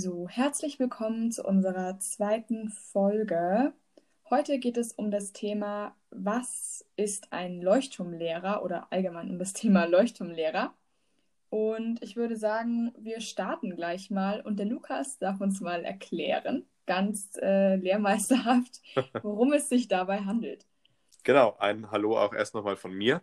So, 0.00 0.28
herzlich 0.28 0.78
willkommen 0.78 1.32
zu 1.32 1.42
unserer 1.42 1.98
zweiten 1.98 2.68
Folge. 2.68 3.72
Heute 4.30 4.60
geht 4.60 4.76
es 4.76 4.92
um 4.92 5.10
das 5.10 5.32
Thema, 5.32 5.96
was 6.10 6.86
ist 6.94 7.32
ein 7.32 7.60
Leuchtturmlehrer 7.60 8.62
oder 8.62 8.92
allgemein 8.92 9.28
um 9.28 9.40
das 9.40 9.54
Thema 9.54 9.86
Leuchtturmlehrer. 9.86 10.72
Und 11.50 12.00
ich 12.00 12.14
würde 12.14 12.36
sagen, 12.36 12.92
wir 12.96 13.20
starten 13.20 13.74
gleich 13.74 14.08
mal 14.08 14.40
und 14.40 14.60
der 14.60 14.66
Lukas 14.66 15.18
darf 15.18 15.40
uns 15.40 15.60
mal 15.60 15.84
erklären, 15.84 16.64
ganz 16.86 17.36
äh, 17.42 17.74
lehrmeisterhaft, 17.74 18.80
worum 19.22 19.52
es 19.52 19.68
sich 19.68 19.88
dabei 19.88 20.20
handelt. 20.20 20.64
Genau, 21.24 21.56
ein 21.58 21.90
Hallo 21.90 22.16
auch 22.16 22.34
erst 22.34 22.54
nochmal 22.54 22.76
von 22.76 22.94
mir. 22.94 23.20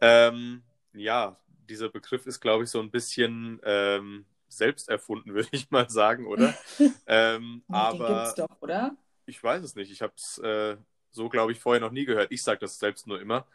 Ähm, 0.00 0.62
ja, 0.94 1.36
dieser 1.68 1.88
Begriff 1.88 2.26
ist, 2.26 2.38
glaube 2.38 2.62
ich, 2.62 2.70
so 2.70 2.78
ein 2.78 2.92
bisschen 2.92 3.60
ähm, 3.64 4.24
selbst 4.52 4.88
erfunden, 4.88 5.34
würde 5.34 5.48
ich 5.52 5.70
mal 5.70 5.88
sagen, 5.90 6.26
oder? 6.26 6.54
ähm, 7.06 7.62
Den 7.68 7.74
aber 7.74 8.08
gibt's 8.08 8.34
doch, 8.34 8.62
oder? 8.62 8.96
ich 9.26 9.42
weiß 9.42 9.62
es 9.62 9.76
nicht. 9.76 9.90
Ich 9.90 10.02
habe 10.02 10.12
es 10.16 10.38
äh, 10.38 10.76
so, 11.10 11.28
glaube 11.28 11.52
ich, 11.52 11.60
vorher 11.60 11.80
noch 11.80 11.92
nie 11.92 12.04
gehört. 12.04 12.32
Ich 12.32 12.42
sage 12.42 12.60
das 12.60 12.78
selbst 12.78 13.06
nur 13.06 13.20
immer. 13.20 13.46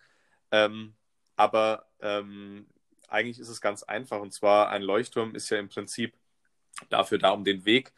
Ähm, 0.51 0.95
aber 1.35 1.87
ähm, 2.01 2.67
eigentlich 3.07 3.39
ist 3.39 3.49
es 3.49 3.61
ganz 3.61 3.83
einfach. 3.83 4.19
Und 4.19 4.33
zwar, 4.33 4.69
ein 4.69 4.81
Leuchtturm 4.81 5.35
ist 5.35 5.49
ja 5.49 5.59
im 5.59 5.69
Prinzip 5.69 6.13
dafür 6.89 7.17
da, 7.17 7.31
um 7.31 7.43
den 7.43 7.65
Weg 7.65 7.93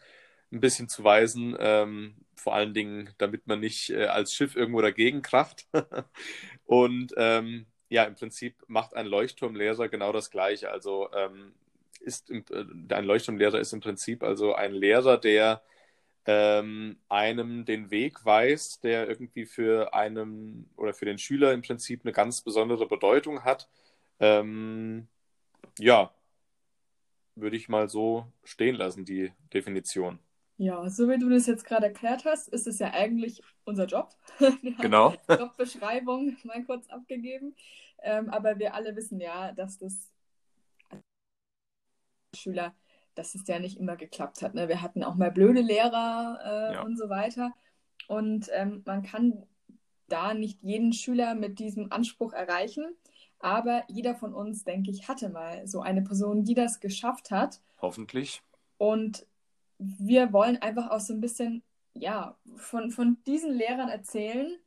ein 0.52 0.59
bisschen 0.59 0.90
zu 0.90 1.04
weisen. 1.04 1.55
Ähm, 1.59 2.16
vor 2.35 2.55
allen 2.55 2.73
Dingen, 2.73 3.13
damit 3.18 3.48
man 3.48 3.59
nicht 3.59 3.90
äh, 3.90 4.05
als 4.05 4.34
Schiff 4.34 4.55
irgendwo 4.55 4.81
dagegen 4.81 5.21
kracht. 5.21 5.68
Und 6.66 7.13
ähm, 7.18 7.66
ja, 7.90 8.04
im 8.04 8.16
Prinzip 8.16 8.63
macht 8.68 8.93
ein 8.93 9.07
Leuchtturmlehrer 9.07 9.90
genau 9.90 10.12
das 10.12 10.31
Gleiche. 10.31 10.71
Also 10.71 11.12
ähm, 11.13 11.54
ist 11.99 12.30
äh, 12.30 12.44
ein 12.89 13.05
Leuchtturmlehrer 13.05 13.59
ist 13.59 13.73
im 13.73 13.81
Prinzip 13.81 14.23
also 14.23 14.53
ein 14.53 14.73
Lehrer, 14.73 15.17
der 15.17 15.62
ähm, 16.26 16.98
einem 17.09 17.65
den 17.65 17.91
Weg 17.91 18.26
weist, 18.26 18.84
der 18.84 19.07
irgendwie 19.07 19.46
für 19.46 19.93
einen 19.93 20.70
oder 20.76 20.93
für 20.93 21.05
den 21.05 21.18
Schüler 21.18 21.54
im 21.54 21.62
Prinzip 21.62 22.01
eine 22.04 22.12
ganz 22.12 22.41
besondere 22.41 22.87
Bedeutung 22.87 23.43
hat. 23.43 23.70
Ähm, 24.20 25.07
ja, 25.79 26.13
würde 27.35 27.55
ich 27.55 27.70
mal 27.70 27.90
so 27.90 28.26
stehen 28.43 28.76
lassen, 28.76 29.05
die 29.05 29.31
Definition. 29.54 30.20
Ja, 30.57 30.90
so 30.90 31.07
wie 31.07 31.18
du 31.18 31.29
das 31.29 31.48
jetzt 31.48 31.63
gerade 31.63 31.85
erklärt 31.85 32.26
hast, 32.26 32.49
ist 32.49 32.68
es 32.68 32.79
ja 32.79 32.91
eigentlich 32.91 33.41
unser 33.63 33.85
Job. 33.85 34.09
Wir 34.62 34.76
Genau. 34.76 35.15
Jobbeschreibung 35.29 36.35
mal 36.43 36.63
kurz 36.65 36.87
abgegeben. 36.90 37.55
Ähm, 38.02 38.29
aber 38.29 38.59
wir 38.59 38.74
alle 38.76 38.96
wissen 38.96 39.20
ja, 39.20 39.52
dass 39.52 39.77
das 39.77 40.09
Schüler, 42.40 42.73
dass 43.15 43.35
es 43.35 43.48
ja 43.48 43.59
nicht 43.59 43.77
immer 43.77 43.95
geklappt 43.95 44.41
hat. 44.41 44.54
Ne? 44.54 44.68
Wir 44.68 44.82
hatten 44.82 45.04
auch 45.04 45.15
mal 45.15 45.32
blöde 45.32 45.62
Lehrer 45.62 46.40
äh, 46.43 46.73
Ja. 46.76 46.81
und 46.84 46.98
so 46.98 47.09
weiter. 47.09 47.51
Und 48.07 48.49
ähm, 48.54 48.81
man 48.85 49.04
kann 49.04 49.43
da 50.07 50.34
nicht 50.34 50.62
jeden 50.63 50.93
Schüler 50.93 51.35
mit 51.35 51.59
diesem 51.59 51.91
Anspruch 51.91 52.34
erreichen. 52.34 52.85
Aber 53.40 53.84
jeder 53.87 54.15
von 54.15 54.34
uns, 54.34 54.63
denke 54.63 54.91
ich, 54.91 55.07
hatte 55.07 55.29
mal 55.29 55.65
so 55.68 55.81
eine 55.81 56.01
Person, 56.01 56.43
die 56.43 56.55
das 56.55 56.79
geschafft 56.79 57.31
hat. 57.31 57.62
Hoffentlich. 57.81 58.41
Und 58.77 59.26
wir 59.77 60.34
wollen 60.34 60.57
einfach 60.62 60.90
auch 60.90 60.99
so 60.99 61.13
ein 61.13 61.21
bisschen, 61.21 61.63
ja, 61.93 62.35
von, 62.57 62.91
von 62.91 63.18
diesen 63.27 63.53
Lehrern 63.53 63.87
erzählen, 63.90 64.57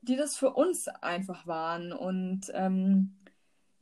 die 0.00 0.16
das 0.16 0.36
für 0.36 0.50
uns 0.54 0.88
einfach 0.88 1.46
waren. 1.46 1.92
Und 1.92 2.50
ähm, 2.54 3.16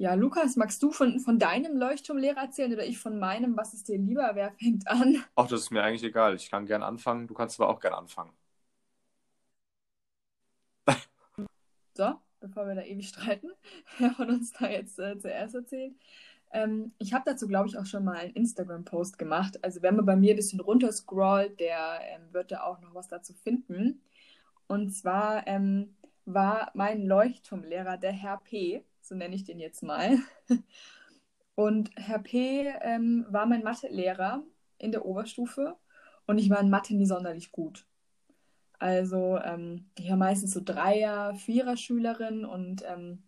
ja, 0.02 0.14
Lukas, 0.14 0.56
magst 0.56 0.82
du 0.82 0.90
von, 0.90 1.20
von 1.20 1.38
deinem 1.38 1.76
Leuchtturmlehrer 1.76 2.40
erzählen 2.40 2.72
oder 2.72 2.84
ich 2.84 2.98
von 2.98 3.20
meinem? 3.20 3.56
Was 3.56 3.72
ist 3.72 3.86
dir 3.86 3.98
lieber? 3.98 4.32
Wer 4.34 4.50
fängt 4.58 4.88
an? 4.88 5.22
Auch 5.36 5.46
das 5.46 5.60
ist 5.60 5.70
mir 5.70 5.84
eigentlich 5.84 6.02
egal. 6.02 6.34
Ich 6.34 6.50
kann 6.50 6.66
gern 6.66 6.82
anfangen. 6.82 7.28
Du 7.28 7.34
kannst 7.34 7.60
aber 7.60 7.70
auch 7.70 7.78
gern 7.78 7.94
anfangen. 7.94 8.32
So, 11.94 12.14
bevor 12.40 12.66
wir 12.66 12.74
da 12.74 12.82
ewig 12.82 13.06
streiten, 13.06 13.52
wer 13.98 14.10
von 14.12 14.28
uns 14.28 14.52
da 14.52 14.68
jetzt 14.68 14.98
äh, 14.98 15.18
zuerst 15.18 15.54
erzählt. 15.54 15.94
Ähm, 16.50 16.92
ich 16.98 17.12
habe 17.12 17.24
dazu, 17.24 17.46
glaube 17.46 17.68
ich, 17.68 17.78
auch 17.78 17.86
schon 17.86 18.04
mal 18.04 18.16
einen 18.16 18.32
Instagram-Post 18.32 19.18
gemacht. 19.18 19.62
Also 19.62 19.82
wenn 19.82 19.94
man 19.94 20.06
bei 20.06 20.16
mir 20.16 20.32
ein 20.32 20.36
bisschen 20.36 20.60
runterscrollt, 20.60 21.60
der 21.60 22.00
ähm, 22.02 22.32
wird 22.32 22.50
da 22.50 22.64
auch 22.64 22.80
noch 22.80 22.94
was 22.94 23.06
dazu 23.06 23.34
finden. 23.34 24.02
Und 24.66 24.90
zwar 24.90 25.46
ähm, 25.46 25.94
war 26.24 26.72
mein 26.74 27.06
Leuchtturmlehrer 27.06 27.98
der 27.98 28.12
Herr 28.12 28.38
P., 28.38 28.84
so 29.02 29.14
nenne 29.14 29.34
ich 29.34 29.44
den 29.44 29.58
jetzt 29.58 29.82
mal. 29.82 30.18
Und 31.54 31.90
Herr 31.96 32.18
P. 32.18 32.72
Ähm, 32.80 33.26
war 33.28 33.46
mein 33.46 33.62
Mathelehrer 33.62 34.42
in 34.78 34.92
der 34.92 35.04
Oberstufe 35.04 35.76
und 36.26 36.38
ich 36.38 36.48
war 36.48 36.60
in 36.60 36.70
Mathe 36.70 36.94
nie 36.94 37.06
sonderlich 37.06 37.52
gut. 37.52 37.86
Also 38.78 39.38
ähm, 39.38 39.86
ich 39.96 40.10
war 40.10 40.16
meistens 40.16 40.52
so 40.52 40.60
Dreier-, 40.64 41.34
Vierer-Schülerin 41.34 42.44
und 42.44 42.82
ähm, 42.86 43.22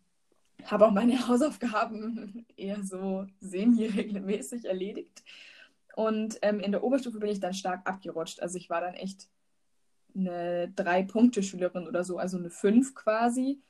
habe 0.65 0.87
auch 0.87 0.91
meine 0.91 1.17
Hausaufgaben 1.29 2.47
eher 2.57 2.83
so 2.83 3.27
semi-regelmäßig 3.41 4.65
erledigt. 4.65 5.23
Und 5.95 6.39
ähm, 6.43 6.59
in 6.59 6.73
der 6.73 6.83
Oberstufe 6.83 7.21
bin 7.21 7.31
ich 7.31 7.41
dann 7.41 7.55
stark 7.55 7.89
abgerutscht. 7.89 8.41
Also 8.41 8.59
ich 8.59 8.69
war 8.69 8.81
dann 8.81 8.95
echt 8.95 9.29
eine 10.17 10.73
Drei-Punkte-Schülerin 10.75 11.87
oder 11.87 12.05
so, 12.05 12.19
also 12.19 12.37
eine 12.39 12.51
Fünf 12.51 12.95
quasi. 12.95 13.61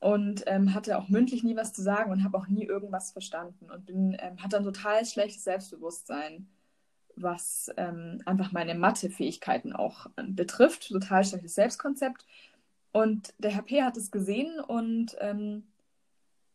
Und 0.00 0.44
ähm, 0.46 0.74
hatte 0.74 0.98
auch 0.98 1.08
mündlich 1.08 1.44
nie 1.44 1.56
was 1.56 1.74
zu 1.74 1.82
sagen 1.82 2.10
und 2.10 2.24
habe 2.24 2.38
auch 2.38 2.48
nie 2.48 2.64
irgendwas 2.64 3.12
verstanden 3.12 3.70
und 3.70 3.84
bin, 3.84 4.16
ähm, 4.18 4.42
hatte 4.42 4.56
ein 4.56 4.64
total 4.64 5.04
schlechtes 5.04 5.44
Selbstbewusstsein, 5.44 6.48
was 7.16 7.70
ähm, 7.76 8.22
einfach 8.24 8.50
meine 8.50 8.74
Mathe-Fähigkeiten 8.74 9.74
auch 9.74 10.06
äh, 10.16 10.22
betrifft. 10.24 10.88
Total 10.88 11.22
schlechtes 11.22 11.54
Selbstkonzept. 11.54 12.24
Und 12.92 13.34
der 13.38 13.50
Herr 13.50 13.62
P. 13.62 13.82
hat 13.82 13.98
es 13.98 14.10
gesehen 14.10 14.58
und 14.58 15.16
ähm, 15.20 15.64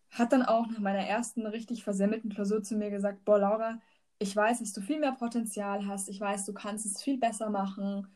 hat 0.10 0.32
dann 0.32 0.44
auch 0.44 0.68
nach 0.68 0.80
meiner 0.80 1.06
ersten 1.06 1.46
richtig 1.46 1.84
versemmelten 1.84 2.32
Klausur 2.32 2.64
zu 2.64 2.76
mir 2.76 2.90
gesagt, 2.90 3.26
boah, 3.26 3.38
Laura, 3.38 3.80
ich 4.18 4.36
weiß, 4.36 4.60
dass 4.60 4.74
du 4.74 4.82
viel 4.82 5.00
mehr 5.00 5.12
Potenzial 5.12 5.86
hast, 5.86 6.10
ich 6.10 6.20
weiß, 6.20 6.46
du 6.46 6.54
kannst 6.54 6.86
es 6.86 7.04
viel 7.04 7.18
besser 7.20 7.50
machen. 7.50 8.08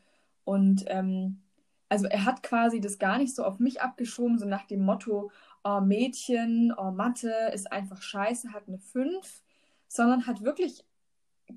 Und 0.44 0.84
ähm, 0.86 1.42
also 1.90 2.06
er 2.06 2.24
hat 2.24 2.42
quasi 2.42 2.80
das 2.80 2.98
gar 2.98 3.18
nicht 3.18 3.34
so 3.34 3.44
auf 3.44 3.58
mich 3.58 3.82
abgeschoben, 3.82 4.38
so 4.38 4.46
nach 4.46 4.64
dem 4.64 4.84
Motto, 4.84 5.32
oh 5.64 5.80
Mädchen, 5.80 6.72
oh 6.76 6.92
Mathe 6.92 7.50
ist 7.52 7.70
einfach 7.72 8.00
scheiße, 8.00 8.52
hat 8.52 8.68
eine 8.68 8.78
5, 8.78 9.42
sondern 9.88 10.26
hat 10.26 10.42
wirklich 10.42 10.84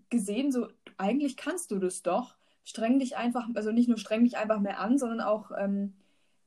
gesehen, 0.09 0.51
so 0.51 0.67
eigentlich 0.97 1.37
kannst 1.37 1.69
du 1.71 1.77
das 1.77 2.01
doch. 2.01 2.35
Streng 2.63 2.97
dich 2.97 3.15
einfach, 3.15 3.47
also 3.53 3.71
nicht 3.71 3.87
nur 3.87 3.97
streng 3.99 4.23
dich 4.23 4.37
einfach 4.37 4.59
mehr 4.59 4.79
an, 4.79 4.97
sondern 4.97 5.21
auch, 5.21 5.51
ähm, 5.55 5.93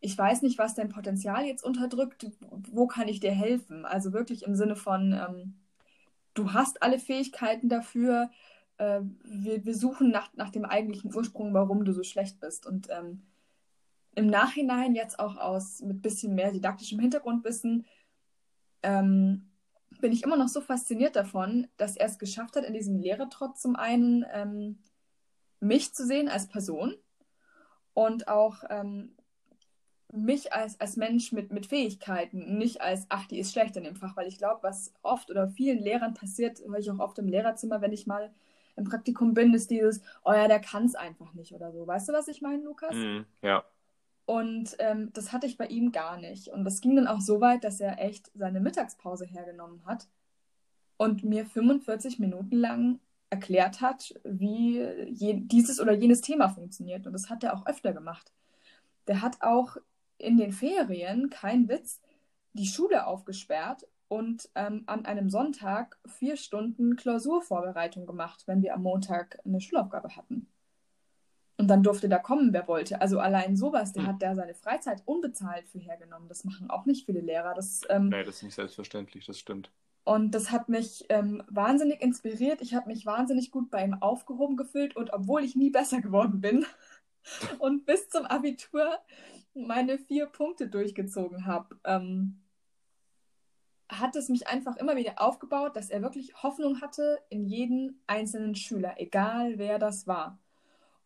ich 0.00 0.18
weiß 0.18 0.42
nicht, 0.42 0.58
was 0.58 0.74
dein 0.74 0.88
Potenzial 0.88 1.44
jetzt 1.44 1.62
unterdrückt, 1.62 2.26
wo 2.40 2.88
kann 2.88 3.06
ich 3.06 3.20
dir 3.20 3.32
helfen? 3.32 3.84
Also 3.84 4.12
wirklich 4.12 4.44
im 4.44 4.56
Sinne 4.56 4.74
von, 4.74 5.12
ähm, 5.12 5.54
du 6.34 6.52
hast 6.52 6.82
alle 6.82 6.98
Fähigkeiten 6.98 7.68
dafür, 7.68 8.30
äh, 8.78 9.00
wir, 9.22 9.64
wir 9.64 9.74
suchen 9.76 10.10
nach, 10.10 10.34
nach 10.34 10.50
dem 10.50 10.64
eigentlichen 10.64 11.14
Ursprung, 11.14 11.54
warum 11.54 11.84
du 11.84 11.92
so 11.92 12.02
schlecht 12.02 12.40
bist. 12.40 12.66
Und 12.66 12.88
ähm, 12.90 13.22
im 14.16 14.26
Nachhinein 14.26 14.94
jetzt 14.94 15.20
auch 15.20 15.36
aus 15.36 15.80
mit 15.82 16.02
bisschen 16.02 16.34
mehr 16.34 16.50
didaktischem 16.50 16.98
Hintergrundwissen 16.98 17.86
ähm, 18.82 19.50
bin 20.00 20.12
ich 20.12 20.24
immer 20.24 20.36
noch 20.36 20.48
so 20.48 20.60
fasziniert 20.60 21.16
davon, 21.16 21.68
dass 21.76 21.96
er 21.96 22.06
es 22.06 22.18
geschafft 22.18 22.56
hat, 22.56 22.64
in 22.64 22.74
diesem 22.74 22.98
Lehrertrotz 22.98 23.60
zum 23.60 23.76
einen 23.76 24.24
ähm, 24.32 24.78
mich 25.60 25.94
zu 25.94 26.04
sehen 26.06 26.28
als 26.28 26.48
Person 26.48 26.94
und 27.94 28.28
auch 28.28 28.64
ähm, 28.68 29.14
mich 30.12 30.52
als, 30.52 30.80
als 30.80 30.96
Mensch 30.96 31.32
mit, 31.32 31.52
mit 31.52 31.66
Fähigkeiten, 31.66 32.56
nicht 32.58 32.80
als, 32.80 33.06
ach, 33.08 33.26
die 33.26 33.38
ist 33.38 33.52
schlecht 33.52 33.76
in 33.76 33.84
dem 33.84 33.96
Fach, 33.96 34.16
weil 34.16 34.28
ich 34.28 34.38
glaube, 34.38 34.62
was 34.62 34.94
oft 35.02 35.30
oder 35.30 35.48
vielen 35.48 35.78
Lehrern 35.78 36.14
passiert, 36.14 36.60
höre 36.60 36.78
ich 36.78 36.90
auch 36.90 37.00
oft 37.00 37.18
im 37.18 37.28
Lehrerzimmer, 37.28 37.80
wenn 37.80 37.92
ich 37.92 38.06
mal 38.06 38.32
im 38.76 38.84
Praktikum 38.84 39.34
bin, 39.34 39.54
ist 39.54 39.70
dieses, 39.70 40.02
oh 40.24 40.32
ja, 40.32 40.48
der 40.48 40.60
kann 40.60 40.84
es 40.84 40.94
einfach 40.94 41.32
nicht 41.34 41.52
oder 41.52 41.72
so. 41.72 41.86
Weißt 41.86 42.08
du, 42.08 42.12
was 42.12 42.28
ich 42.28 42.42
meine, 42.42 42.62
Lukas? 42.62 42.94
Mhm, 42.94 43.24
ja. 43.42 43.64
Und 44.26 44.76
ähm, 44.80 45.12
das 45.12 45.32
hatte 45.32 45.46
ich 45.46 45.56
bei 45.56 45.66
ihm 45.66 45.92
gar 45.92 46.18
nicht. 46.18 46.48
Und 46.48 46.64
das 46.64 46.80
ging 46.80 46.96
dann 46.96 47.06
auch 47.06 47.20
so 47.20 47.40
weit, 47.40 47.62
dass 47.64 47.80
er 47.80 48.00
echt 48.00 48.30
seine 48.34 48.60
Mittagspause 48.60 49.24
hergenommen 49.24 49.86
hat 49.86 50.08
und 50.96 51.24
mir 51.24 51.46
45 51.46 52.18
Minuten 52.18 52.56
lang 52.56 53.00
erklärt 53.30 53.80
hat, 53.80 54.14
wie 54.24 54.84
dieses 55.46 55.80
oder 55.80 55.92
jenes 55.92 56.20
Thema 56.20 56.48
funktioniert. 56.48 57.06
Und 57.06 57.12
das 57.12 57.30
hat 57.30 57.44
er 57.44 57.54
auch 57.54 57.66
öfter 57.66 57.92
gemacht. 57.92 58.32
Der 59.06 59.22
hat 59.22 59.42
auch 59.42 59.76
in 60.18 60.36
den 60.36 60.52
Ferien, 60.52 61.30
kein 61.30 61.68
Witz, 61.68 62.00
die 62.52 62.66
Schule 62.66 63.06
aufgesperrt 63.06 63.86
und 64.08 64.48
ähm, 64.54 64.84
an 64.86 65.04
einem 65.04 65.30
Sonntag 65.30 65.98
vier 66.06 66.36
Stunden 66.36 66.96
Klausurvorbereitung 66.96 68.06
gemacht, 68.06 68.44
wenn 68.46 68.62
wir 68.62 68.74
am 68.74 68.82
Montag 68.82 69.38
eine 69.44 69.60
Schulaufgabe 69.60 70.16
hatten. 70.16 70.48
Und 71.58 71.68
dann 71.68 71.82
durfte 71.82 72.08
da 72.08 72.18
kommen, 72.18 72.52
wer 72.52 72.68
wollte. 72.68 73.00
Also 73.00 73.18
allein 73.18 73.56
sowas, 73.56 73.92
der 73.92 74.02
Hm. 74.02 74.08
hat 74.08 74.22
da 74.22 74.34
seine 74.34 74.54
Freizeit 74.54 75.02
unbezahlt 75.06 75.68
für 75.68 75.78
hergenommen. 75.78 76.28
Das 76.28 76.44
machen 76.44 76.68
auch 76.68 76.84
nicht 76.84 77.06
viele 77.06 77.20
Lehrer. 77.20 77.54
Das, 77.54 77.80
ähm, 77.88 78.08
Nee, 78.10 78.24
das 78.24 78.36
ist 78.36 78.42
nicht 78.42 78.54
selbstverständlich, 78.54 79.24
das 79.26 79.38
stimmt. 79.38 79.70
Und 80.04 80.32
das 80.34 80.50
hat 80.52 80.68
mich 80.68 81.04
ähm, 81.08 81.42
wahnsinnig 81.48 82.00
inspiriert. 82.02 82.60
Ich 82.60 82.74
habe 82.74 82.88
mich 82.88 83.06
wahnsinnig 83.06 83.50
gut 83.50 83.70
bei 83.70 83.84
ihm 83.84 83.94
aufgehoben 83.94 84.56
gefühlt. 84.56 84.94
Und 84.96 85.12
obwohl 85.12 85.42
ich 85.42 85.56
nie 85.56 85.70
besser 85.70 86.00
geworden 86.00 86.40
bin 86.40 86.66
und 87.58 87.86
bis 87.86 88.08
zum 88.10 88.24
Abitur 88.26 88.98
meine 89.54 89.98
vier 89.98 90.26
Punkte 90.26 90.68
durchgezogen 90.68 91.46
habe, 91.46 91.76
ähm, 91.84 92.42
hat 93.88 94.14
es 94.16 94.28
mich 94.28 94.46
einfach 94.48 94.76
immer 94.76 94.96
wieder 94.96 95.20
aufgebaut, 95.20 95.76
dass 95.76 95.90
er 95.90 96.02
wirklich 96.02 96.42
Hoffnung 96.42 96.80
hatte 96.80 97.18
in 97.30 97.46
jeden 97.46 98.02
einzelnen 98.06 98.54
Schüler, 98.54 98.94
egal 98.98 99.58
wer 99.58 99.78
das 99.78 100.06
war. 100.06 100.38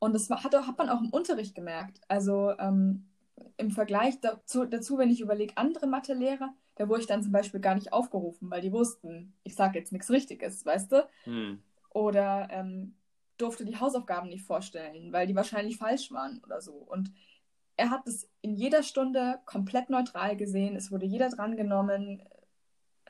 Und 0.01 0.15
das 0.15 0.29
hat, 0.29 0.55
hat 0.55 0.79
man 0.79 0.89
auch 0.89 1.01
im 1.01 1.11
Unterricht 1.11 1.55
gemerkt. 1.55 2.01
Also 2.09 2.53
ähm, 2.59 3.07
im 3.57 3.71
Vergleich 3.71 4.19
dazu, 4.21 4.65
dazu 4.65 4.99
wenn 4.99 5.11
ich 5.11 5.21
überlege, 5.21 5.57
andere 5.57 5.87
Mathelehrer, 5.87 6.53
da 6.77 6.89
wurde 6.89 7.03
ich 7.03 7.07
dann 7.07 7.23
zum 7.23 7.33
Beispiel 7.33 7.61
gar 7.61 7.75
nicht 7.75 7.93
aufgerufen, 7.93 8.51
weil 8.51 8.63
die 8.63 8.73
wussten, 8.73 9.35
ich 9.45 9.55
sage 9.55 9.79
jetzt 9.79 9.93
nichts 9.93 10.11
Richtiges, 10.11 10.65
weißt 10.65 10.93
du? 10.93 11.09
Hm. 11.25 11.63
Oder 11.91 12.49
ähm, 12.51 12.95
durfte 13.37 13.65
die 13.67 13.79
Hausaufgaben 13.79 14.31
nicht 14.31 14.45
vorstellen, 14.45 15.13
weil 15.13 15.27
die 15.27 15.37
wahrscheinlich 15.37 15.77
falsch 15.77 16.11
waren 16.11 16.41
oder 16.45 16.61
so. 16.61 16.73
Und 16.73 17.13
er 17.77 17.91
hat 17.91 18.07
es 18.07 18.31
in 18.41 18.55
jeder 18.55 18.83
Stunde 18.83 19.41
komplett 19.45 19.91
neutral 19.91 20.37
gesehen, 20.37 20.77
es 20.77 20.91
wurde 20.91 21.07
jeder 21.07 21.29
drangenommen. 21.29 22.23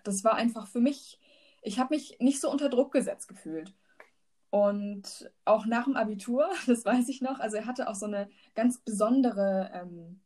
Das 0.03 0.25
war 0.25 0.35
einfach 0.35 0.67
für 0.67 0.81
mich, 0.81 1.21
ich 1.63 1.79
habe 1.79 1.95
mich 1.95 2.17
nicht 2.21 2.41
so 2.41 2.51
unter 2.51 2.69
Druck 2.69 2.93
gesetzt 2.93 3.29
gefühlt. 3.29 3.73
Und 4.51 5.31
auch 5.45 5.65
nach 5.65 5.85
dem 5.85 5.97
Abitur, 5.97 6.51
das 6.67 6.85
weiß 6.85 7.09
ich 7.09 7.23
noch, 7.23 7.41
also 7.41 7.57
er 7.57 7.67
hatte 7.67 7.89
auch 7.89 7.95
so 7.95 8.07
eine 8.07 8.29
ganz 8.55 8.79
besondere 8.79 9.71
ähm, 9.73 10.21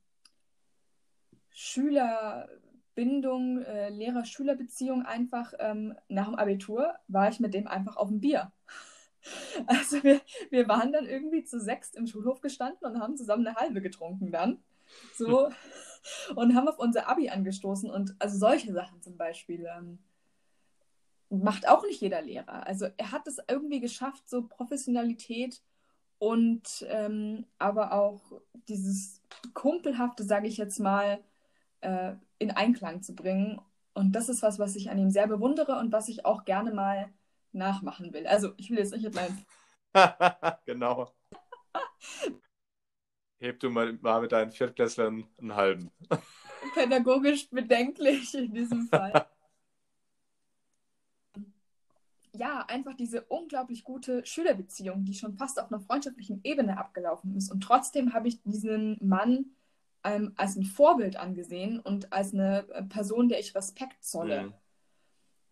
Schülerbindung, 1.51 3.63
äh, 3.63 3.91
Lehrer-Schüler-Beziehung 3.91 5.05
einfach. 5.05 5.53
Ähm, 5.59 5.95
nach 6.09 6.27
dem 6.27 6.37
Abitur 6.37 6.95
war 7.07 7.29
ich 7.29 7.39
mit 7.39 7.55
dem 7.55 7.69
einfach 7.69 7.97
auf 7.97 8.09
dem 8.09 8.21
Bier. 8.21 8.53
Also 9.67 10.03
wir, 10.03 10.21
wir 10.51 10.69
waren 10.69 10.93
dann 10.93 11.07
irgendwie 11.07 11.45
zu 11.45 11.59
sechst 11.59 11.97
im 11.97 12.07
Schulhof 12.07 12.43
gestanden 12.43 12.87
und 12.87 13.01
haben 13.01 13.17
zusammen 13.17 13.47
eine 13.47 13.57
halbe 13.57 13.81
getrunken 13.81 14.31
dann. 14.31 14.63
So. 15.15 15.49
und 16.37 16.55
haben 16.55 16.69
auf 16.69 16.79
unser 16.79 17.09
Abi 17.09 17.31
angestoßen 17.31 17.91
und 17.91 18.15
also 18.19 18.37
solche 18.37 18.75
Sachen 18.75 19.01
zum 19.01 19.17
Beispiel. 19.17 19.65
Ähm, 19.65 19.99
macht 21.43 21.69
auch 21.69 21.83
nicht 21.85 22.01
jeder 22.01 22.23
Lehrer. 22.23 22.67
Also 22.67 22.87
er 22.97 23.13
hat 23.13 23.27
es 23.27 23.39
irgendwie 23.49 23.81
geschafft, 23.81 24.29
so 24.29 24.47
Professionalität 24.47 25.63
und 26.19 26.87
ähm, 26.89 27.47
aber 27.59 27.93
auch 27.93 28.21
dieses 28.69 29.21
Kumpelhafte, 29.53 30.25
sage 30.25 30.47
ich 30.49 30.57
jetzt 30.57 30.79
mal, 30.79 31.23
äh, 31.81 32.15
in 32.39 32.51
Einklang 32.51 33.03
zu 33.03 33.15
bringen. 33.15 33.61
Und 33.93 34.13
das 34.13 34.29
ist 34.29 34.43
was, 34.43 34.59
was 34.59 34.77
ich 34.77 34.91
an 34.91 34.99
ihm 34.99 35.11
sehr 35.11 35.27
bewundere 35.27 35.79
und 35.79 35.93
was 35.93 36.09
ich 36.09 36.25
auch 36.25 36.45
gerne 36.45 36.73
mal 36.73 37.09
nachmachen 37.53 38.13
will. 38.13 38.27
Also 38.27 38.53
ich 38.57 38.71
will 38.71 38.79
jetzt 38.79 38.93
nicht 38.93 39.05
mit 39.05 39.15
meinem... 39.15 39.39
genau. 40.67 41.13
Heb 43.39 43.61
du 43.61 43.71
mal, 43.71 43.93
mal 44.01 44.23
mit 44.23 44.33
deinen 44.33 44.51
Viertklässlern 44.51 45.27
einen 45.39 45.55
halben. 45.55 45.91
Pädagogisch 46.75 47.51
bedenklich 47.51 48.35
in 48.35 48.55
diesem 48.55 48.87
Fall. 48.89 49.27
Ja, 52.35 52.65
einfach 52.69 52.95
diese 52.95 53.23
unglaublich 53.23 53.85
gute 53.85 54.25
Schülerbeziehung, 54.27 55.05
die 55.05 55.15
schon 55.15 55.35
fast 55.35 55.61
auf 55.61 55.71
einer 55.71 55.81
freundschaftlichen 55.81 56.41
Ebene 56.45 56.79
abgelaufen 56.79 57.37
ist. 57.37 57.51
Und 57.51 57.63
trotzdem 57.63 58.13
habe 58.13 58.29
ich 58.29 58.43
diesen 58.43 58.99
Mann 59.01 59.47
ähm, 60.05 60.33
als 60.37 60.57
ein 60.57 60.65
Vorbild 60.65 61.17
angesehen 61.17 61.81
und 61.81 62.13
als 62.13 62.35
eine 62.35 62.69
äh, 62.71 62.83
Person, 62.83 63.29
der 63.29 63.41
ich 63.41 63.55
Respekt 63.55 64.05
zolle. 64.05 64.43
Mhm. 64.43 64.55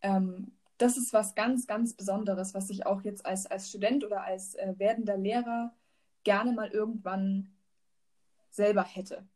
Ähm, 0.03 0.53
das 0.79 0.97
ist 0.97 1.13
was 1.13 1.35
ganz, 1.35 1.67
ganz 1.67 1.95
Besonderes, 1.95 2.55
was 2.55 2.69
ich 2.69 2.87
auch 2.87 3.03
jetzt 3.03 3.25
als, 3.25 3.47
als 3.47 3.69
Student 3.69 4.05
oder 4.05 4.25
als 4.25 4.55
äh, 4.57 4.75
werdender 4.77 5.17
Lehrer 5.17 5.75
gerne 6.25 6.53
mal 6.53 6.69
irgendwann 6.69 7.53
selber 8.51 8.83
hätte. 8.83 9.27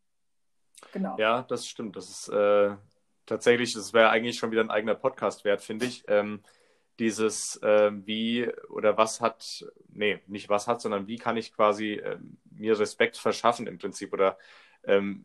Genau. 0.92 1.16
Ja, 1.18 1.42
das 1.42 1.66
stimmt. 1.66 1.96
Das 1.96 2.08
ist 2.10 2.28
äh, 2.28 2.76
tatsächlich, 3.24 3.72
das 3.72 3.92
wäre 3.92 4.10
eigentlich 4.10 4.38
schon 4.38 4.50
wieder 4.50 4.60
ein 4.60 4.70
eigener 4.70 4.94
Podcast 4.94 5.44
wert, 5.44 5.62
finde 5.62 5.86
ich. 5.86 6.04
Ähm, 6.08 6.42
dieses 6.98 7.56
äh, 7.62 7.92
wie 8.06 8.50
oder 8.68 8.96
was 8.96 9.20
hat, 9.20 9.66
nee, 9.88 10.20
nicht 10.26 10.48
was 10.48 10.66
hat, 10.66 10.80
sondern 10.80 11.06
wie 11.06 11.16
kann 11.16 11.36
ich 11.36 11.52
quasi 11.52 11.94
äh, 11.94 12.18
mir 12.50 12.78
Respekt 12.78 13.16
verschaffen 13.16 13.66
im 13.66 13.78
Prinzip 13.78 14.12
oder 14.12 14.38
ähm, 14.84 15.24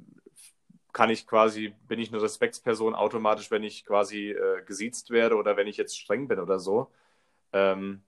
kann 0.93 1.09
ich 1.09 1.25
quasi, 1.25 1.73
bin 1.87 1.99
ich 1.99 2.11
eine 2.11 2.21
Respektsperson 2.21 2.95
automatisch, 2.95 3.49
wenn 3.51 3.63
ich 3.63 3.85
quasi 3.85 4.31
äh, 4.31 4.61
gesiezt 4.65 5.09
werde 5.09 5.35
oder 5.35 5.55
wenn 5.55 5.67
ich 5.67 5.77
jetzt 5.77 5.97
streng 5.97 6.27
bin 6.27 6.39
oder 6.39 6.59
so. 6.59 6.91
Ähm, 7.53 8.01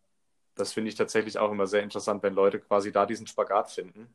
das 0.56 0.74
finde 0.74 0.90
ich 0.90 0.96
tatsächlich 0.96 1.38
auch 1.40 1.52
immer 1.52 1.66
sehr 1.68 1.82
interessant, 1.82 2.22
wenn 2.24 2.34
Leute 2.34 2.60
quasi 2.60 2.92
da 2.92 3.06
diesen 3.06 3.28
Spagat 3.28 3.72
finden 3.72 4.14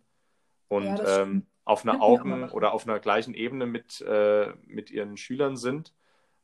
und 0.68 0.98
ja, 0.98 1.22
ähm, 1.22 1.46
auf 1.64 1.84
einer 1.84 2.02
Augen- 2.02 2.50
oder 2.50 2.72
auf 2.72 2.86
einer 2.86 2.98
gleichen 2.98 3.34
Ebene 3.34 3.66
mit, 3.66 4.00
äh, 4.02 4.52
mit 4.66 4.90
ihren 4.90 5.16
Schülern 5.16 5.56
sind 5.56 5.92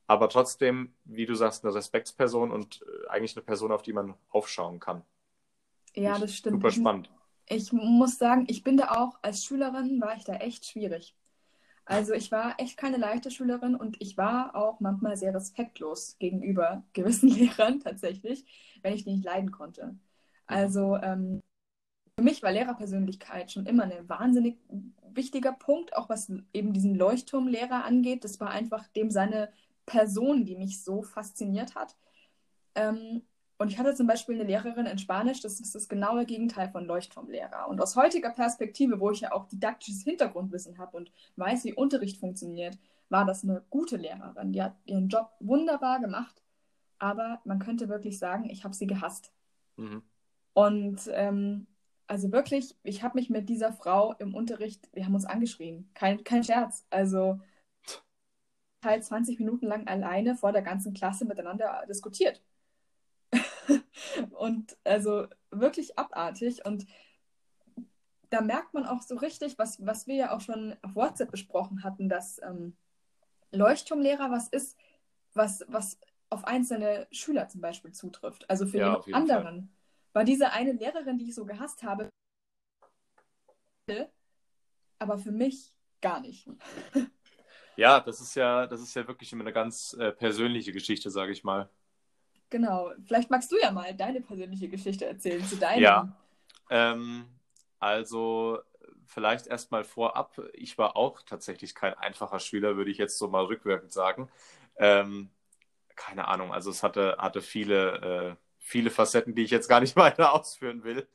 aber 0.06 0.29
trotzdem, 0.29 0.95
wie 1.05 1.27
du 1.27 1.35
sagst, 1.35 1.65
eine 1.65 1.75
Respektsperson 1.75 2.51
und 2.51 2.83
äh, 2.83 3.09
eigentlich 3.09 3.37
eine 3.37 3.45
Person, 3.45 3.73
auf 3.73 3.83
die 3.83 3.93
man 3.93 4.15
aufschauen 4.31 4.81
kann. 4.81 5.03
Ja, 5.95 6.19
das 6.19 6.35
stimmt. 6.35 6.56
Super 6.56 6.71
spannend. 6.71 7.11
Ich 7.47 7.73
muss 7.73 8.19
sagen, 8.19 8.47
ich 8.49 8.62
bin 8.62 8.77
da 8.77 8.93
auch, 8.93 9.19
als 9.23 9.45
Schülerin 9.45 10.01
war 10.01 10.17
ich 10.17 10.25
da 10.25 10.35
echt 10.37 10.67
schwierig. 10.67 11.15
Also 11.87 12.15
ich 12.15 12.33
war 12.33 12.59
echt 12.59 12.79
keine 12.79 12.97
leichte 12.97 13.31
Schülerin 13.31 13.75
und 13.75 13.97
ich 14.01 14.17
war 14.17 14.56
auch 14.56 14.81
manchmal 14.81 15.17
sehr 15.17 15.35
respektlos 15.35 16.17
gegenüber 16.19 16.83
gewissen 16.93 17.29
Lehrern 17.29 17.81
tatsächlich, 17.81 18.45
wenn 18.83 18.95
ich 18.95 19.05
die 19.05 19.12
nicht 19.12 19.25
leiden 19.25 19.51
konnte. 19.51 19.95
Also 20.47 20.97
ähm, 20.97 21.43
für 22.17 22.25
mich 22.25 22.43
war 22.43 22.53
Lehrerpersönlichkeit 22.53 23.53
schon 23.53 23.67
immer 23.67 23.85
ein 23.85 24.09
wahnsinnig 24.09 24.56
wichtiger 25.12 25.53
Punkt, 25.53 25.97
auch 25.97 26.09
was 26.09 26.33
eben 26.53 26.73
diesen 26.73 26.95
Leuchtturmlehrer 26.95 27.85
angeht. 27.85 28.25
Das 28.25 28.41
war 28.41 28.51
einfach 28.51 28.87
dem 28.89 29.11
seine 29.11 29.53
Person, 29.86 30.44
die 30.44 30.56
mich 30.56 30.82
so 30.82 31.02
fasziniert 31.02 31.75
hat. 31.75 31.96
Ähm, 32.75 33.22
und 33.56 33.69
ich 33.69 33.78
hatte 33.78 33.94
zum 33.94 34.06
Beispiel 34.06 34.34
eine 34.34 34.44
Lehrerin 34.44 34.86
in 34.86 34.98
Spanisch, 34.98 35.40
das 35.40 35.60
ist 35.60 35.75
das 35.75 35.88
genaue 35.88 36.26
Gegenteil 36.26 36.70
von 36.70 36.86
Leuchtturmlehrer. 36.86 37.69
Und 37.69 37.81
aus 37.81 37.94
heutiger 37.94 38.31
Perspektive, 38.31 38.98
wo 38.98 39.10
ich 39.10 39.20
ja 39.20 39.32
auch 39.32 39.46
didaktisches 39.46 40.02
Hintergrundwissen 40.02 40.78
habe 40.78 40.96
und 40.96 41.12
weiß, 41.36 41.64
wie 41.64 41.72
Unterricht 41.72 42.19
funktioniert, 42.19 42.76
war 43.10 43.25
das 43.25 43.44
eine 43.44 43.62
gute 43.70 43.96
Lehrerin. 43.96 44.52
Die 44.52 44.62
hat 44.62 44.75
ihren 44.86 45.08
Job 45.08 45.31
wunderbar 45.38 46.00
gemacht, 46.00 46.42
aber 46.98 47.40
man 47.44 47.60
könnte 47.60 47.88
wirklich 47.88 48.19
sagen, 48.19 48.50
ich 48.50 48.64
habe 48.64 48.75
sie 48.75 48.86
gehasst. 48.86 49.32
Mhm. 49.76 50.02
Und 50.52 51.08
ähm, 51.12 51.66
also 52.06 52.32
wirklich, 52.32 52.76
ich 52.82 53.03
habe 53.03 53.19
mich 53.19 53.31
mit 53.31 53.48
dieser 53.48 53.72
Frau 53.72 54.14
im 54.19 54.34
Unterricht, 54.34 54.88
wir 54.93 55.05
haben 55.05 55.14
uns 55.14 55.26
angeschrien. 55.26 55.88
Kein, 55.94 56.24
kein 56.24 56.44
Scherz. 56.44 56.86
Also 56.91 57.41
halt 58.84 59.05
20 59.05 59.38
Minuten 59.38 59.67
lang 59.67 59.86
alleine 59.86 60.36
vor 60.36 60.53
der 60.53 60.62
ganzen 60.62 60.94
Klasse 60.94 61.24
miteinander 61.24 61.84
diskutiert. 61.88 62.43
und 64.31 64.76
also 64.84 65.26
wirklich 65.50 65.98
abartig. 65.98 66.64
Und 66.64 66.86
da 68.31 68.41
merkt 68.41 68.74
man 68.74 68.86
auch 68.86 69.03
so 69.03 69.17
richtig, 69.17 69.58
was, 69.58 69.84
was 69.84 70.06
wir 70.06 70.14
ja 70.14 70.36
auch 70.36 70.41
schon 70.41 70.76
auf 70.82 70.94
WhatsApp 70.94 71.31
besprochen 71.31 71.84
hatten, 71.84 72.08
dass 72.08 72.41
ähm, 72.43 72.76
Leuchtturmlehrer 73.53 74.31
was 74.31 74.48
ist, 74.48 74.76
was, 75.34 75.64
was 75.69 75.98
auf 76.31 76.44
einzelne 76.44 77.06
Schüler 77.12 77.48
zum 77.48 77.60
Beispiel 77.60 77.93
zutrifft. 77.93 78.48
Also 78.50 78.67
für 78.67 78.79
ja, 78.79 78.98
den 79.00 79.14
anderen. 79.14 79.44
Fall. 79.44 79.69
War 80.14 80.24
diese 80.24 80.53
eine 80.53 80.72
Lehrerin, 80.72 81.19
die 81.19 81.29
ich 81.29 81.34
so 81.34 81.44
gehasst 81.44 81.82
habe, 81.82 82.08
aber 84.98 85.19
für 85.19 85.32
mich 85.32 85.74
gar 86.00 86.20
nicht. 86.20 86.48
Ja, 87.76 88.00
das 88.00 88.20
ist 88.20 88.34
ja, 88.34 88.66
das 88.66 88.81
ist 88.81 88.94
ja 88.94 89.06
wirklich 89.06 89.32
immer 89.32 89.43
eine 89.43 89.52
ganz 89.52 89.94
äh, 89.98 90.12
persönliche 90.12 90.72
Geschichte, 90.72 91.10
sage 91.10 91.32
ich 91.32 91.44
mal. 91.44 91.69
Genau. 92.50 92.93
Vielleicht 93.04 93.31
magst 93.31 93.50
du 93.50 93.56
ja 93.60 93.72
mal 93.72 93.94
deine 93.94 94.20
persönliche 94.20 94.69
Geschichte 94.69 95.06
erzählen 95.06 95.44
zu 95.44 95.56
deinem. 95.56 95.82
Ja. 95.82 96.16
Ähm, 96.70 97.26
also 97.81 98.60
vielleicht 99.06 99.46
erstmal 99.46 99.84
vorab, 99.84 100.40
ich 100.52 100.78
war 100.78 100.96
auch 100.96 101.22
tatsächlich 101.22 101.74
kein 101.74 101.94
einfacher 101.94 102.38
Schüler, 102.38 102.76
würde 102.76 102.90
ich 102.90 102.98
jetzt 102.98 103.19
so 103.19 103.28
mal 103.28 103.44
rückwirkend 103.44 103.93
sagen. 103.93 104.31
Ähm, 104.76 105.31
keine 105.96 106.28
Ahnung, 106.28 106.52
also 106.52 106.70
es 106.70 106.82
hatte, 106.82 107.16
hatte 107.19 107.40
viele, 107.40 107.93
äh, 108.00 108.36
viele 108.58 108.90
Facetten, 108.90 109.34
die 109.34 109.43
ich 109.43 109.50
jetzt 109.50 109.69
gar 109.69 109.81
nicht 109.81 109.96
weiter 109.96 110.32
ausführen 110.32 110.84
will. 110.84 111.08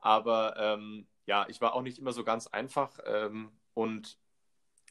Aber 0.00 0.56
ähm, 0.58 1.06
ja, 1.26 1.46
ich 1.48 1.60
war 1.60 1.74
auch 1.74 1.82
nicht 1.82 1.98
immer 1.98 2.12
so 2.12 2.24
ganz 2.24 2.46
einfach 2.46 2.98
ähm, 3.06 3.50
und 3.74 4.18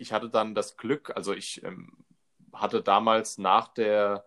ich 0.04 0.14
hatte 0.14 0.30
dann 0.30 0.54
das 0.54 0.78
Glück, 0.78 1.12
also 1.16 1.34
ich 1.34 1.64
ähm, 1.64 1.92
hatte 2.54 2.84
damals 2.84 3.38
nach 3.38 3.70
der 3.70 4.26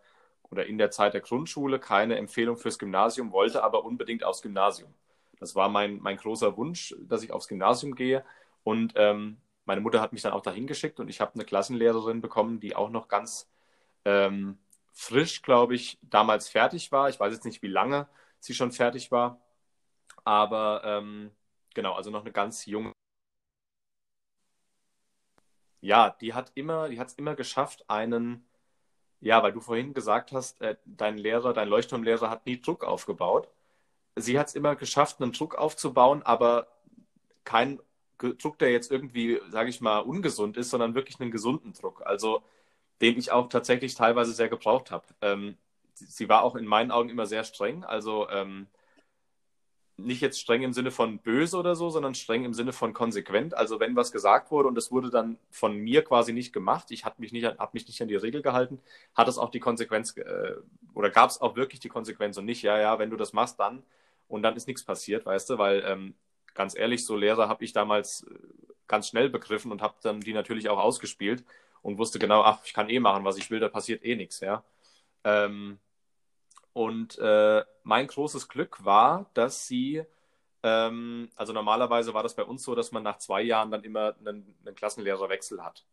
oder 0.51 0.67
in 0.67 0.79
der 0.79 0.91
Zeit 0.91 1.15
der 1.15 1.21
Grundschule 1.21 1.79
keine 1.79 2.17
Empfehlung 2.17 2.57
fürs 2.57 2.79
Gymnasium, 2.79 3.33
wollte 3.33 3.63
aber 3.63 3.85
unbedingt 3.85 4.25
aufs 4.25 4.43
Gymnasium. 4.43 4.93
Das 5.39 5.55
war 5.55 5.69
mein, 5.69 6.01
mein 6.01 6.17
großer 6.17 6.57
Wunsch, 6.57 6.95
dass 7.01 7.23
ich 7.23 7.33
aufs 7.33 7.49
Gymnasium 7.49 7.95
gehe. 7.95 8.25
Und 8.65 8.95
ähm, 8.97 9.37
meine 9.67 9.81
Mutter 9.83 10.01
hat 10.01 10.13
mich 10.13 10.23
dann 10.23 10.33
auch 10.33 10.43
dahin 10.43 10.67
geschickt 10.67 10.99
und 11.01 11.09
ich 11.09 11.21
habe 11.21 11.35
eine 11.35 11.45
Klassenlehrerin 11.45 12.21
bekommen, 12.21 12.61
die 12.61 12.75
auch 12.75 12.91
noch 12.91 13.09
ganz 13.09 13.51
ähm, 14.05 14.59
frisch, 14.95 15.43
glaube 15.43 15.75
ich, 15.75 15.99
damals 16.03 16.49
fertig 16.49 16.91
war. 16.93 17.09
Ich 17.11 17.21
weiß 17.21 17.35
jetzt 17.35 17.45
nicht, 17.45 17.63
wie 17.63 17.69
lange 17.69 18.09
sie 18.41 18.55
schon 18.55 18.73
fertig 18.73 19.11
war. 19.11 19.41
Aber 20.25 20.83
ähm, 20.85 21.33
genau, 21.75 21.95
also 21.95 22.11
noch 22.11 22.23
eine 22.23 22.33
ganz 22.33 22.65
junge. 22.67 22.93
Ja, 25.87 26.11
die 26.11 26.35
hat 26.35 26.51
immer, 26.57 26.89
die 26.89 26.99
hat 26.99 27.09
es 27.09 27.15
immer 27.15 27.37
geschafft, 27.37 27.85
einen, 27.89 28.45
ja, 29.21 29.43
weil 29.43 29.53
du 29.53 29.61
vorhin 29.61 29.95
gesagt 29.95 30.33
hast, 30.33 30.61
äh, 30.61 30.77
dein 30.87 31.19
Lehrer, 31.19 31.53
dein 31.55 31.69
Leuchtturmlehrer 31.69 32.31
hat 32.31 32.47
nie 32.47 32.61
Druck 32.61 32.85
aufgebaut. 32.85 33.49
Sie 34.17 34.39
hat 34.39 34.49
es 34.49 34.55
immer 34.57 34.77
geschafft, 34.77 35.21
einen 35.23 35.33
Druck 35.33 35.57
aufzubauen, 35.57 36.23
aber 36.25 36.69
kein 37.45 37.81
Druck, 38.19 38.59
der 38.59 38.73
jetzt 38.73 38.91
irgendwie, 38.91 39.41
sage 39.51 39.71
ich 39.71 39.81
mal, 39.81 40.01
ungesund 40.01 40.57
ist, 40.57 40.71
sondern 40.71 40.95
wirklich 40.95 41.21
einen 41.21 41.31
gesunden 41.31 41.73
Druck. 41.75 42.03
Also 42.07 42.43
den 43.03 43.19
ich 43.19 43.33
auch 43.33 43.49
tatsächlich 43.49 43.95
teilweise 43.95 44.33
sehr 44.33 44.49
gebraucht 44.49 44.91
habe. 44.91 45.07
Ähm, 45.23 45.57
sie 45.95 46.29
war 46.29 46.43
auch 46.45 46.57
in 46.57 46.67
meinen 46.67 46.91
Augen 46.91 47.11
immer 47.11 47.27
sehr 47.27 47.45
streng. 47.45 47.85
Also 47.85 48.29
ähm, 48.31 48.69
nicht 49.99 50.21
jetzt 50.21 50.41
streng 50.41 50.63
im 50.63 50.73
Sinne 50.73 50.91
von 50.91 51.19
böse 51.19 51.57
oder 51.57 51.75
so, 51.75 51.89
sondern 51.89 52.15
streng 52.15 52.45
im 52.45 52.53
Sinne 52.53 52.73
von 52.73 52.93
konsequent. 52.93 53.57
Also 53.57 53.81
wenn 53.81 53.97
was 53.97 54.13
gesagt 54.13 54.51
wurde 54.51 54.69
und 54.69 54.77
es 54.77 54.93
wurde 54.93 55.11
dann 55.11 55.39
von 55.51 55.77
mir 55.77 56.03
quasi 56.05 56.33
nicht 56.33 56.53
gemacht, 56.53 56.91
ich 56.91 57.05
habe 57.05 57.17
mich 57.19 57.33
nicht, 57.33 57.47
hab 57.47 57.73
mich 57.75 57.87
nicht 57.87 58.01
an 58.03 58.09
die 58.09 58.17
Regel 58.17 58.43
gehalten, 58.43 58.81
hat 59.15 59.29
es 59.29 59.39
auch 59.39 59.51
die 59.51 59.61
Konsequenz 59.61 60.17
äh, 60.17 60.55
oder 60.95 61.11
gab 61.11 61.31
es 61.31 61.41
auch 61.41 61.57
wirklich 61.57 61.81
die 61.81 61.89
Konsequenz 61.89 62.37
und 62.37 62.45
nicht, 62.45 62.63
ja, 62.63 62.79
ja, 62.79 62.99
wenn 62.99 63.11
du 63.11 63.17
das 63.17 63.33
machst, 63.33 63.59
dann 63.59 63.83
und 64.29 64.43
dann 64.43 64.57
ist 64.57 64.67
nichts 64.67 64.85
passiert, 64.85 65.25
weißt 65.25 65.51
du, 65.51 65.59
weil 65.59 65.83
ähm, 65.87 66.15
ganz 66.55 66.77
ehrlich, 66.77 67.05
so 67.07 67.17
Lehrer 67.17 67.49
habe 67.49 67.65
ich 67.65 67.73
damals 67.73 68.25
äh, 68.25 68.35
ganz 68.87 69.09
schnell 69.09 69.31
begriffen 69.31 69.73
und 69.73 69.83
habe 69.83 69.95
dann 70.03 70.21
die 70.21 70.35
natürlich 70.35 70.69
auch 70.69 70.79
ausgespielt 70.79 71.45
und 71.83 71.99
wusste 71.99 72.19
genau, 72.19 72.43
ach, 72.43 72.61
ich 72.65 72.75
kann 72.75 72.91
eh 72.91 73.01
machen, 73.01 73.25
was 73.25 73.39
ich 73.39 73.51
will, 73.51 73.61
da 73.61 73.69
passiert 73.69 74.05
eh 74.05 74.17
nichts, 74.17 74.41
ja. 74.41 74.63
Ähm, 75.25 75.79
und 76.77 77.19
äh, 77.21 77.65
mein 77.85 78.07
großes 78.07 78.49
Glück 78.51 78.85
war, 78.85 79.31
dass 79.33 79.67
sie, 79.67 80.03
ähm, 80.63 81.31
also 81.35 81.55
normalerweise 81.55 82.13
war 82.13 82.23
das 82.23 82.37
bei 82.37 82.43
uns 82.43 82.65
so, 82.65 82.75
dass 82.75 82.93
man 82.93 83.03
nach 83.03 83.17
zwei 83.17 83.41
Jahren 83.41 83.71
dann 83.71 83.83
immer 83.83 84.15
einen, 84.21 84.55
einen 84.63 84.75
Klassenlehrerwechsel 84.75 85.65
hat. 85.65 85.87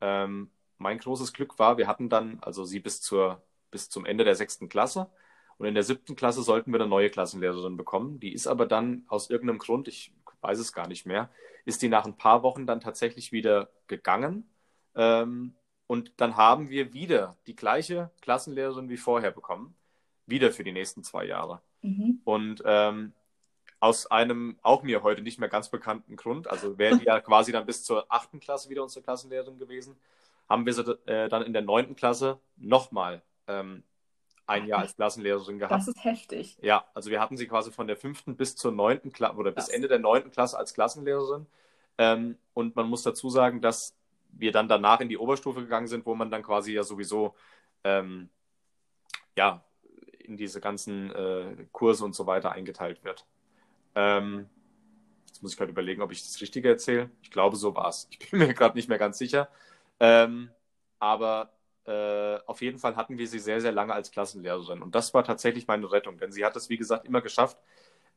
Ähm, 0.00 0.50
mein 0.76 0.98
großes 0.98 1.34
Glück 1.34 1.60
war, 1.60 1.78
wir 1.78 1.86
hatten 1.86 2.08
dann, 2.08 2.40
also 2.40 2.64
sie 2.64 2.80
bis, 2.80 3.00
zur, 3.00 3.44
bis 3.70 3.88
zum 3.88 4.06
Ende 4.06 4.24
der 4.24 4.34
sechsten 4.34 4.68
Klasse. 4.68 5.08
Und 5.56 5.68
in 5.68 5.74
der 5.74 5.84
siebten 5.84 6.16
Klasse 6.16 6.42
sollten 6.42 6.72
wir 6.72 6.80
eine 6.80 6.88
neue 6.88 7.10
Klassenlehrerin 7.10 7.76
bekommen. 7.76 8.18
Die 8.18 8.32
ist 8.32 8.48
aber 8.48 8.66
dann 8.66 9.04
aus 9.06 9.30
irgendeinem 9.30 9.60
Grund, 9.60 9.86
ich 9.86 10.12
weiß 10.40 10.58
es 10.58 10.72
gar 10.72 10.88
nicht 10.88 11.06
mehr, 11.06 11.30
ist 11.64 11.80
die 11.80 11.88
nach 11.88 12.06
ein 12.06 12.16
paar 12.16 12.42
Wochen 12.42 12.66
dann 12.66 12.80
tatsächlich 12.80 13.30
wieder 13.30 13.70
gegangen 13.86 14.50
ähm, 14.96 15.54
und 15.86 16.12
dann 16.16 16.36
haben 16.36 16.70
wir 16.70 16.92
wieder 16.92 17.36
die 17.46 17.54
gleiche 17.54 18.10
Klassenlehrerin 18.20 18.88
wie 18.88 18.96
vorher 18.96 19.30
bekommen, 19.30 19.76
wieder 20.26 20.52
für 20.52 20.64
die 20.64 20.72
nächsten 20.72 21.02
zwei 21.02 21.24
Jahre. 21.24 21.60
Mhm. 21.82 22.20
Und 22.24 22.62
ähm, 22.64 23.12
aus 23.80 24.06
einem 24.10 24.58
auch 24.62 24.82
mir 24.82 25.02
heute 25.02 25.22
nicht 25.22 25.38
mehr 25.38 25.48
ganz 25.48 25.68
bekannten 25.68 26.16
Grund, 26.16 26.48
also 26.48 26.78
wäre 26.78 26.98
die 26.98 27.04
ja 27.04 27.20
quasi 27.20 27.52
dann 27.52 27.66
bis 27.66 27.84
zur 27.84 28.06
achten 28.08 28.40
Klasse 28.40 28.70
wieder 28.70 28.82
unsere 28.82 29.02
Klassenlehrerin 29.02 29.58
gewesen, 29.58 29.96
haben 30.48 30.66
wir 30.66 30.72
sie 30.72 30.82
äh, 31.06 31.28
dann 31.28 31.42
in 31.42 31.52
der 31.52 31.62
neunten 31.62 31.96
Klasse 31.96 32.38
nochmal 32.56 33.22
ähm, 33.46 33.82
ein 34.46 34.66
Jahr 34.66 34.80
als 34.80 34.96
Klassenlehrerin 34.96 35.58
gehabt. 35.58 35.74
Das 35.74 35.88
ist 35.88 36.04
heftig. 36.04 36.58
Ja, 36.60 36.84
also 36.94 37.10
wir 37.10 37.20
hatten 37.20 37.36
sie 37.36 37.46
quasi 37.46 37.70
von 37.72 37.86
der 37.86 37.96
fünften 37.96 38.36
bis 38.36 38.56
zur 38.56 38.72
neunten 38.72 39.12
Klasse 39.12 39.36
oder 39.36 39.52
bis 39.52 39.68
Ende 39.68 39.88
der 39.88 39.98
neunten 39.98 40.30
Klasse 40.30 40.58
als 40.58 40.74
Klassenlehrerin. 40.74 41.46
Ähm, 41.96 42.36
und 42.52 42.76
man 42.76 42.88
muss 42.88 43.02
dazu 43.02 43.30
sagen, 43.30 43.60
dass 43.60 43.94
wir 44.30 44.52
dann 44.52 44.68
danach 44.68 45.00
in 45.00 45.08
die 45.08 45.18
Oberstufe 45.18 45.60
gegangen 45.60 45.86
sind, 45.86 46.06
wo 46.06 46.14
man 46.14 46.30
dann 46.30 46.42
quasi 46.42 46.72
ja 46.72 46.82
sowieso 46.82 47.34
ähm, 47.84 48.28
ja, 49.36 49.64
in 50.24 50.36
diese 50.36 50.60
ganzen 50.60 51.10
äh, 51.10 51.66
Kurse 51.72 52.04
und 52.04 52.14
so 52.14 52.26
weiter 52.26 52.52
eingeteilt 52.52 53.04
wird. 53.04 53.26
Ähm, 53.94 54.46
jetzt 55.26 55.42
muss 55.42 55.52
ich 55.52 55.58
gerade 55.58 55.70
überlegen, 55.70 56.02
ob 56.02 56.12
ich 56.12 56.22
das 56.22 56.40
Richtige 56.40 56.68
erzähle. 56.68 57.10
Ich 57.22 57.30
glaube, 57.30 57.56
so 57.56 57.74
war 57.74 57.88
es. 57.88 58.08
Ich 58.10 58.18
bin 58.18 58.38
mir 58.40 58.54
gerade 58.54 58.76
nicht 58.76 58.88
mehr 58.88 58.98
ganz 58.98 59.18
sicher. 59.18 59.48
Ähm, 60.00 60.50
aber 60.98 61.52
äh, 61.86 62.38
auf 62.46 62.62
jeden 62.62 62.78
Fall 62.78 62.96
hatten 62.96 63.18
wir 63.18 63.28
sie 63.28 63.38
sehr, 63.38 63.60
sehr 63.60 63.72
lange 63.72 63.92
als 63.92 64.10
Klassenlehrerin. 64.10 64.82
Und 64.82 64.94
das 64.94 65.12
war 65.14 65.24
tatsächlich 65.24 65.66
meine 65.66 65.90
Rettung, 65.90 66.18
denn 66.18 66.32
sie 66.32 66.44
hat 66.44 66.56
es, 66.56 66.68
wie 66.68 66.78
gesagt, 66.78 67.06
immer 67.06 67.20
geschafft, 67.20 67.58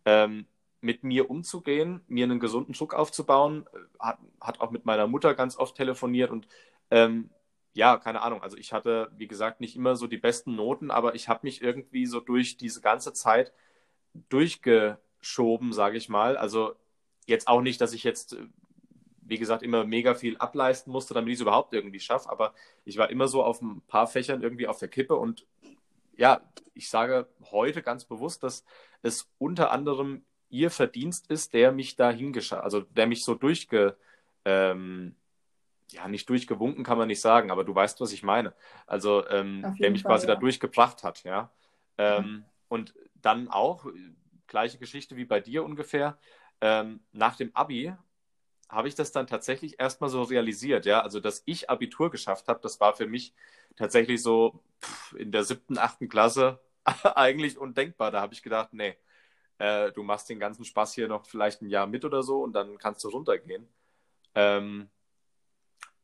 ähm, 0.06 0.46
mit 0.80 1.04
mir 1.04 1.30
umzugehen, 1.30 2.02
mir 2.08 2.24
einen 2.26 2.40
gesunden 2.40 2.74
Druck 2.74 2.94
aufzubauen, 2.94 3.66
äh, 3.74 3.78
hat, 4.00 4.20
hat 4.40 4.62
auch 4.62 4.72
mit 4.72 4.86
meiner 4.86 5.08
Mutter 5.08 5.34
ganz 5.34 5.58
oft 5.58 5.76
telefoniert 5.76 6.32
und 6.32 6.48
ähm, 6.92 7.30
ja, 7.78 7.98
keine 7.98 8.24
Ahnung. 8.24 8.42
Also 8.42 8.58
ich 8.58 8.74
hatte, 8.74 9.12
wie 9.18 9.28
gesagt, 9.28 9.62
nicht 9.62 9.76
immer 9.76 9.96
so 9.96 10.08
die 10.08 10.18
besten 10.18 10.56
Noten, 10.56 10.90
aber 10.90 11.14
ich 11.14 11.30
habe 11.30 11.42
mich 11.44 11.62
irgendwie 11.62 12.08
so 12.08 12.20
durch 12.20 12.58
diese 12.58 12.82
ganze 12.82 13.14
Zeit 13.14 13.54
durchgeschoben, 14.30 15.72
sage 15.74 15.98
ich 15.98 16.10
mal. 16.10 16.38
Also 16.38 16.74
jetzt 17.28 17.48
auch 17.48 17.62
nicht, 17.62 17.80
dass 17.80 17.94
ich 17.94 18.04
jetzt, 18.04 18.34
äh, 18.34 18.48
wie 19.22 19.38
gesagt, 19.38 19.62
immer 19.62 19.84
mega 19.86 20.16
viel 20.16 20.38
ableisten 20.38 20.92
musste, 20.92 21.14
damit 21.14 21.30
ich 21.30 21.36
es 21.36 21.42
überhaupt 21.42 21.72
irgendwie 21.72 22.00
schaffe, 22.00 22.32
aber 22.32 22.56
ich 22.84 22.98
war 22.98 23.12
immer 23.12 23.28
so 23.28 23.44
auf 23.44 23.62
ein 23.62 23.82
paar 23.82 24.08
Fächern 24.08 24.42
irgendwie 24.42 24.68
auf 24.68 24.80
der 24.80 24.88
Kippe 24.88 25.16
und 25.16 25.46
ja, 26.16 26.42
ich 26.74 26.90
sage 26.90 27.28
heute 27.52 27.84
ganz 27.84 28.06
bewusst, 28.06 28.42
dass 28.42 28.66
es 29.04 29.30
unter 29.38 29.70
anderem 29.72 30.26
ihr 30.50 30.72
Verdienst 30.72 31.30
ist, 31.30 31.54
der 31.54 31.72
mich 31.72 31.96
da 31.96 32.10
hingeschafft, 32.10 32.64
also 32.64 32.82
der 32.82 33.06
mich 33.06 33.24
so 33.24 33.36
durchge, 33.36 33.98
ähm, 34.46 35.16
ja, 35.92 36.08
nicht 36.08 36.30
durchgewunken 36.30 36.84
kann 36.84 36.98
man 36.98 37.08
nicht 37.08 37.22
sagen, 37.22 37.52
aber 37.52 37.64
du 37.64 37.74
weißt, 37.74 38.02
was 38.02 38.12
ich 38.12 38.24
meine. 38.24 38.54
Also, 38.86 39.28
ähm, 39.30 39.76
der 39.80 39.92
mich 39.92 40.04
Fall, 40.04 40.12
quasi 40.12 40.28
ja. 40.28 40.34
da 40.34 40.40
durchgebracht 40.40 41.04
hat, 41.04 41.24
ja. 41.24 41.52
Ähm, 41.98 42.24
mhm. 42.24 42.46
Und 42.68 42.94
dann 43.16 43.48
auch, 43.48 43.86
gleiche 44.48 44.78
Geschichte 44.78 45.16
wie 45.16 45.26
bei 45.26 45.40
dir 45.40 45.64
ungefähr, 45.64 46.18
ähm, 46.62 47.00
nach 47.12 47.36
dem 47.36 47.56
Abi 47.56 47.94
habe 48.70 48.88
ich 48.90 48.96
das 48.96 49.14
dann 49.14 49.28
tatsächlich 49.28 49.80
erstmal 49.80 50.10
so 50.10 50.24
realisiert, 50.24 50.86
ja. 50.86 51.02
Also, 51.02 51.20
dass 51.20 51.44
ich 51.46 51.70
Abitur 51.70 52.12
geschafft 52.12 52.48
habe, 52.48 52.60
das 52.62 52.80
war 52.80 52.96
für 52.96 53.08
mich 53.08 53.34
tatsächlich 53.78 54.22
so 54.22 54.62
pff, 54.82 55.14
in 55.14 55.32
der 55.32 55.44
siebten, 55.44 55.78
achten 55.78 56.10
Klasse 56.10 56.60
eigentlich 57.16 57.58
undenkbar. 57.58 58.12
Da 58.12 58.22
habe 58.22 58.34
ich 58.34 58.44
gedacht, 58.44 58.74
nee, 58.74 58.98
äh, 59.58 59.92
du 59.94 60.04
machst 60.04 60.30
den 60.30 60.40
ganzen 60.40 60.66
Spaß 60.66 60.94
hier 60.94 61.08
noch 61.08 61.26
vielleicht 61.26 61.62
ein 61.62 61.70
Jahr 61.70 61.88
mit 61.88 62.04
oder 62.04 62.24
so 62.24 62.44
und 62.44 62.54
dann 62.54 62.78
kannst 62.78 63.04
du 63.04 63.10
runtergehen. 63.10 63.68
Ähm, 64.36 64.90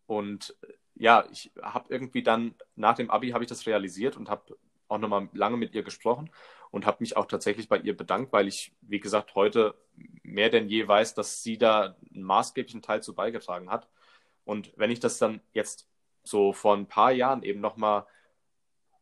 und 0.06 0.56
ja, 0.96 1.26
ich 1.32 1.52
habe 1.62 1.94
irgendwie 1.94 2.24
dann 2.24 2.56
nach 2.76 2.96
dem 2.96 3.10
Abi 3.10 3.32
habe 3.32 3.44
ich 3.44 3.50
das 3.50 3.66
realisiert 3.66 4.16
und 4.18 4.30
habe 4.30 4.58
auch 4.88 5.00
nochmal 5.00 5.30
lange 5.34 5.58
mit 5.58 5.74
ihr 5.74 5.84
gesprochen 5.84 6.30
und 6.72 6.86
habe 6.86 6.98
mich 7.00 7.18
auch 7.18 7.26
tatsächlich 7.26 7.68
bei 7.68 7.78
ihr 7.78 7.96
bedankt, 7.96 8.32
weil 8.34 8.48
ich, 8.48 8.74
wie 8.82 9.00
gesagt, 9.00 9.36
heute 9.36 9.76
mehr 10.24 10.50
denn 10.50 10.70
je 10.70 10.88
weiß, 10.88 11.14
dass 11.16 11.44
sie 11.44 11.58
da 11.58 11.96
einen 12.14 12.24
maßgeblichen 12.24 12.82
Teil 12.82 13.02
zu 13.02 13.16
beigetragen 13.16 13.70
hat. 13.70 13.88
Und 14.46 14.74
wenn 14.76 14.92
ich 14.92 15.00
das 15.00 15.18
dann 15.18 15.42
jetzt 15.54 15.88
so 16.24 16.54
vor 16.54 16.76
ein 16.76 16.88
paar 16.88 17.12
Jahren 17.12 17.44
eben 17.44 17.62
nochmal 17.62 18.06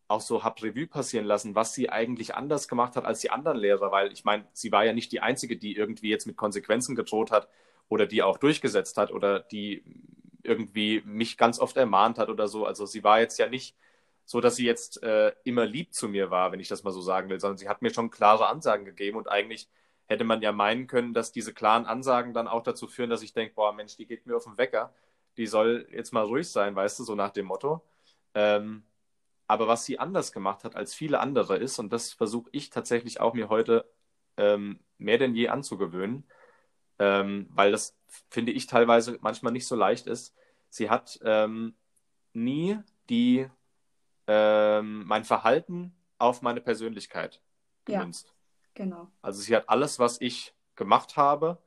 auch 0.07 0.21
so 0.21 0.43
hab 0.43 0.61
Revue 0.61 0.87
passieren 0.87 1.25
lassen, 1.25 1.55
was 1.55 1.73
sie 1.73 1.89
eigentlich 1.89 2.35
anders 2.35 2.67
gemacht 2.67 2.95
hat 2.95 3.05
als 3.05 3.21
die 3.21 3.29
anderen 3.29 3.57
Lehrer, 3.57 3.91
weil 3.91 4.11
ich 4.11 4.25
meine, 4.25 4.45
sie 4.53 4.71
war 4.71 4.83
ja 4.83 4.93
nicht 4.93 5.11
die 5.11 5.21
Einzige, 5.21 5.57
die 5.57 5.75
irgendwie 5.75 6.09
jetzt 6.09 6.27
mit 6.27 6.35
Konsequenzen 6.35 6.95
gedroht 6.95 7.31
hat 7.31 7.47
oder 7.87 8.05
die 8.05 8.21
auch 8.21 8.37
durchgesetzt 8.37 8.97
hat 8.97 9.11
oder 9.11 9.39
die 9.39 9.83
irgendwie 10.51 11.01
mich 11.05 11.37
ganz 11.37 11.59
oft 11.59 11.77
ermahnt 11.77 12.17
hat 12.17 12.29
oder 12.29 12.47
so. 12.47 12.65
Also 12.65 12.85
sie 12.85 13.03
war 13.03 13.19
jetzt 13.19 13.39
ja 13.39 13.47
nicht 13.47 13.75
so, 14.25 14.41
dass 14.41 14.55
sie 14.57 14.65
jetzt 14.65 15.01
äh, 15.03 15.33
immer 15.43 15.65
lieb 15.65 15.93
zu 15.93 16.07
mir 16.09 16.29
war, 16.31 16.51
wenn 16.51 16.59
ich 16.59 16.67
das 16.67 16.83
mal 16.83 16.91
so 16.91 17.01
sagen 17.01 17.29
will, 17.29 17.39
sondern 17.39 17.57
sie 17.57 17.69
hat 17.69 17.81
mir 17.81 17.93
schon 17.93 18.11
klare 18.11 18.47
Ansagen 18.47 18.85
gegeben 18.85 19.17
und 19.17 19.29
eigentlich 19.29 19.69
hätte 20.07 20.23
man 20.25 20.41
ja 20.41 20.51
meinen 20.51 20.87
können, 20.87 21.13
dass 21.13 21.31
diese 21.31 21.53
klaren 21.53 21.85
Ansagen 21.85 22.33
dann 22.33 22.47
auch 22.47 22.63
dazu 22.63 22.87
führen, 22.87 23.09
dass 23.09 23.23
ich 23.23 23.33
denke, 23.33 23.55
boah 23.55 23.73
Mensch, 23.73 23.95
die 23.95 24.05
geht 24.05 24.25
mir 24.25 24.35
auf 24.35 24.43
den 24.43 24.57
Wecker, 24.57 24.93
die 25.37 25.47
soll 25.47 25.87
jetzt 25.91 26.11
mal 26.13 26.25
ruhig 26.25 26.49
sein, 26.49 26.75
weißt 26.75 26.99
du, 26.99 27.03
so 27.03 27.15
nach 27.15 27.31
dem 27.31 27.45
Motto. 27.45 27.81
Ähm, 28.33 28.83
aber 29.47 29.67
was 29.67 29.85
sie 29.85 29.99
anders 29.99 30.31
gemacht 30.31 30.63
hat 30.63 30.75
als 30.75 30.93
viele 30.93 31.19
andere 31.19 31.57
ist, 31.57 31.79
und 31.79 31.91
das 31.91 32.13
versuche 32.13 32.49
ich 32.51 32.69
tatsächlich 32.69 33.19
auch 33.19 33.33
mir 33.33 33.49
heute 33.49 33.85
ähm, 34.37 34.79
mehr 34.97 35.17
denn 35.17 35.35
je 35.35 35.49
anzugewöhnen, 35.49 36.25
ähm, 36.99 37.47
weil 37.49 37.71
das 37.71 37.97
finde 38.29 38.51
ich 38.51 38.67
teilweise 38.67 39.17
manchmal 39.21 39.51
nicht 39.51 39.67
so 39.67 39.75
leicht 39.75 40.07
ist. 40.07 40.35
Sie 40.71 40.89
hat 40.89 41.19
ähm, 41.23 41.75
nie 42.33 42.79
die 43.09 43.47
ähm, 44.25 45.05
mein 45.05 45.25
Verhalten 45.25 45.93
auf 46.17 46.41
meine 46.41 46.61
Persönlichkeit 46.61 47.41
gemünzt. 47.83 48.27
Ja, 48.27 48.85
genau. 48.85 49.11
Also 49.21 49.41
sie 49.41 49.55
hat 49.55 49.67
alles, 49.67 49.99
was 49.99 50.21
ich 50.21 50.55
gemacht 50.75 51.17
habe, 51.17 51.61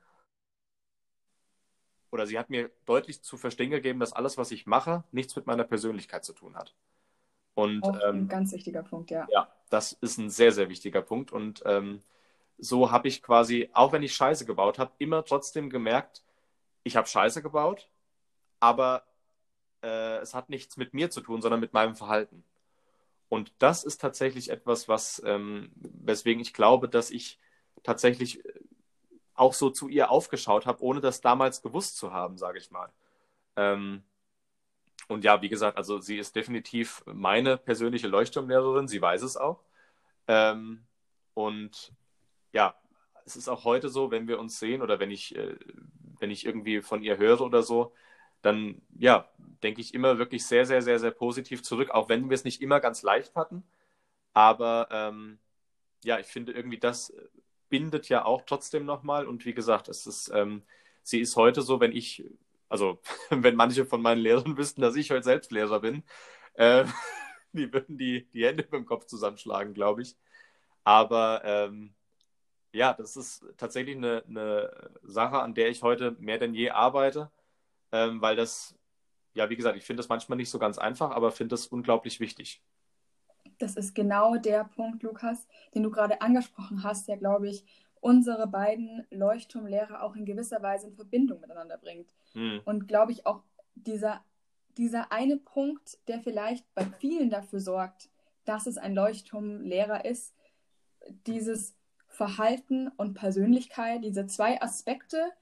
oder 2.10 2.26
sie 2.26 2.38
hat 2.38 2.48
mir 2.48 2.70
deutlich 2.86 3.22
zu 3.22 3.36
verstehen 3.36 3.70
gegeben, 3.70 4.00
dass 4.00 4.14
alles, 4.14 4.38
was 4.38 4.52
ich 4.52 4.66
mache, 4.66 5.04
nichts 5.12 5.36
mit 5.36 5.46
meiner 5.46 5.64
Persönlichkeit 5.64 6.24
zu 6.24 6.32
tun 6.32 6.56
hat. 6.56 6.74
Und, 7.54 7.84
Auch 7.84 8.00
ein 8.00 8.20
ähm, 8.20 8.28
ganz 8.28 8.52
wichtiger 8.52 8.82
Punkt, 8.82 9.10
ja. 9.10 9.26
Ja, 9.30 9.52
das 9.68 9.92
ist 9.92 10.16
ein 10.16 10.30
sehr, 10.30 10.52
sehr 10.52 10.70
wichtiger 10.70 11.02
Punkt. 11.02 11.30
Und 11.30 11.62
ähm, 11.66 12.02
so 12.56 12.90
habe 12.90 13.08
ich 13.08 13.22
quasi, 13.22 13.68
auch 13.74 13.92
wenn 13.92 14.02
ich 14.02 14.14
Scheiße 14.14 14.46
gebaut 14.46 14.78
habe, 14.78 14.92
immer 14.98 15.24
trotzdem 15.24 15.68
gemerkt, 15.68 16.22
ich 16.84 16.96
habe 16.96 17.06
Scheiße 17.06 17.42
gebaut, 17.42 17.90
aber 18.64 19.04
äh, 19.82 20.16
es 20.18 20.34
hat 20.34 20.48
nichts 20.48 20.78
mit 20.78 20.94
mir 20.94 21.10
zu 21.10 21.20
tun, 21.20 21.42
sondern 21.42 21.60
mit 21.60 21.74
meinem 21.74 21.96
Verhalten. 21.96 22.44
Und 23.28 23.52
das 23.58 23.84
ist 23.84 24.00
tatsächlich 24.00 24.50
etwas, 24.50 24.88
was, 24.88 25.22
ähm, 25.26 25.70
weswegen 25.76 26.40
ich 26.40 26.54
glaube, 26.54 26.88
dass 26.88 27.10
ich 27.10 27.38
tatsächlich 27.82 28.42
auch 29.34 29.52
so 29.52 29.68
zu 29.68 29.88
ihr 29.88 30.10
aufgeschaut 30.10 30.64
habe, 30.64 30.82
ohne 30.82 31.00
das 31.00 31.20
damals 31.20 31.60
gewusst 31.60 31.98
zu 31.98 32.12
haben, 32.12 32.38
sage 32.38 32.58
ich 32.58 32.70
mal. 32.70 32.90
Ähm, 33.56 34.02
und 35.08 35.24
ja, 35.24 35.42
wie 35.42 35.50
gesagt, 35.50 35.76
also 35.76 36.00
sie 36.00 36.16
ist 36.16 36.34
definitiv 36.34 37.02
meine 37.06 37.58
persönliche 37.58 38.08
Leuchtturmlehrerin, 38.08 38.88
sie 38.88 39.02
weiß 39.02 39.22
es 39.22 39.36
auch. 39.36 39.60
Ähm, 40.26 40.86
und 41.34 41.92
ja, 42.52 42.74
es 43.26 43.36
ist 43.36 43.48
auch 43.48 43.64
heute 43.64 43.90
so, 43.90 44.10
wenn 44.10 44.26
wir 44.28 44.38
uns 44.38 44.58
sehen 44.58 44.80
oder 44.80 45.00
wenn 45.00 45.10
ich, 45.10 45.36
äh, 45.36 45.56
wenn 46.18 46.30
ich 46.30 46.46
irgendwie 46.46 46.80
von 46.80 47.02
ihr 47.02 47.18
höre 47.18 47.42
oder 47.42 47.62
so, 47.62 47.92
dann 48.44 48.82
ja, 48.98 49.28
denke 49.62 49.80
ich 49.80 49.94
immer 49.94 50.18
wirklich 50.18 50.46
sehr, 50.46 50.66
sehr, 50.66 50.82
sehr, 50.82 50.98
sehr 50.98 51.10
positiv 51.10 51.62
zurück, 51.62 51.90
auch 51.90 52.08
wenn 52.08 52.28
wir 52.28 52.34
es 52.34 52.44
nicht 52.44 52.60
immer 52.60 52.80
ganz 52.80 53.02
leicht 53.02 53.34
hatten. 53.36 53.64
Aber 54.34 54.88
ähm, 54.90 55.38
ja, 56.04 56.18
ich 56.18 56.26
finde 56.26 56.52
irgendwie, 56.52 56.78
das 56.78 57.14
bindet 57.70 58.08
ja 58.08 58.24
auch 58.24 58.42
trotzdem 58.46 58.84
nochmal. 58.84 59.26
Und 59.26 59.46
wie 59.46 59.54
gesagt, 59.54 59.88
es 59.88 60.06
ist, 60.06 60.30
ähm, 60.34 60.62
sie 61.02 61.20
ist 61.20 61.36
heute 61.36 61.62
so, 61.62 61.80
wenn 61.80 61.92
ich, 61.92 62.24
also 62.68 63.00
wenn 63.30 63.56
manche 63.56 63.86
von 63.86 64.02
meinen 64.02 64.20
Lehrern 64.20 64.58
wüssten, 64.58 64.82
dass 64.82 64.96
ich 64.96 65.10
heute 65.10 65.24
selbst 65.24 65.50
Lehrer 65.50 65.80
bin, 65.80 66.02
äh, 66.54 66.84
die 67.52 67.72
würden 67.72 67.96
die, 67.96 68.26
die 68.34 68.44
Hände 68.44 68.64
beim 68.64 68.84
Kopf 68.84 69.06
zusammenschlagen, 69.06 69.72
glaube 69.74 70.02
ich. 70.02 70.16
Aber 70.84 71.42
ähm, 71.44 71.94
ja, 72.72 72.92
das 72.92 73.16
ist 73.16 73.46
tatsächlich 73.56 73.96
eine, 73.96 74.24
eine 74.28 74.90
Sache, 75.02 75.40
an 75.40 75.54
der 75.54 75.70
ich 75.70 75.82
heute 75.82 76.16
mehr 76.18 76.38
denn 76.38 76.54
je 76.54 76.70
arbeite, 76.70 77.30
ähm, 77.94 78.20
weil 78.20 78.34
das, 78.34 78.74
ja, 79.34 79.48
wie 79.48 79.56
gesagt, 79.56 79.76
ich 79.76 79.84
finde 79.84 80.00
das 80.00 80.08
manchmal 80.08 80.36
nicht 80.36 80.50
so 80.50 80.58
ganz 80.58 80.78
einfach, 80.78 81.12
aber 81.12 81.30
finde 81.30 81.52
das 81.52 81.68
unglaublich 81.68 82.18
wichtig. 82.18 82.60
Das 83.58 83.76
ist 83.76 83.94
genau 83.94 84.36
der 84.36 84.64
Punkt, 84.64 85.04
Lukas, 85.04 85.46
den 85.74 85.84
du 85.84 85.90
gerade 85.92 86.20
angesprochen 86.20 86.82
hast, 86.82 87.06
der, 87.06 87.18
glaube 87.18 87.48
ich, 87.48 87.64
unsere 88.00 88.48
beiden 88.48 89.06
Leuchtturmlehrer 89.10 90.02
auch 90.02 90.16
in 90.16 90.24
gewisser 90.24 90.60
Weise 90.60 90.88
in 90.88 90.96
Verbindung 90.96 91.40
miteinander 91.40 91.78
bringt. 91.78 92.12
Hm. 92.32 92.62
Und 92.64 92.88
glaube 92.88 93.12
ich 93.12 93.26
auch 93.26 93.44
dieser, 93.76 94.24
dieser 94.76 95.12
eine 95.12 95.36
Punkt, 95.36 95.98
der 96.08 96.20
vielleicht 96.20 96.66
bei 96.74 96.84
vielen 96.98 97.30
dafür 97.30 97.60
sorgt, 97.60 98.10
dass 98.44 98.66
es 98.66 98.76
ein 98.76 98.94
Leuchtturmlehrer 98.94 100.04
ist, 100.04 100.34
dieses 101.26 101.76
Verhalten 102.08 102.88
und 102.96 103.14
Persönlichkeit, 103.14 104.02
diese 104.02 104.26
zwei 104.26 104.60
Aspekte, 104.60 105.32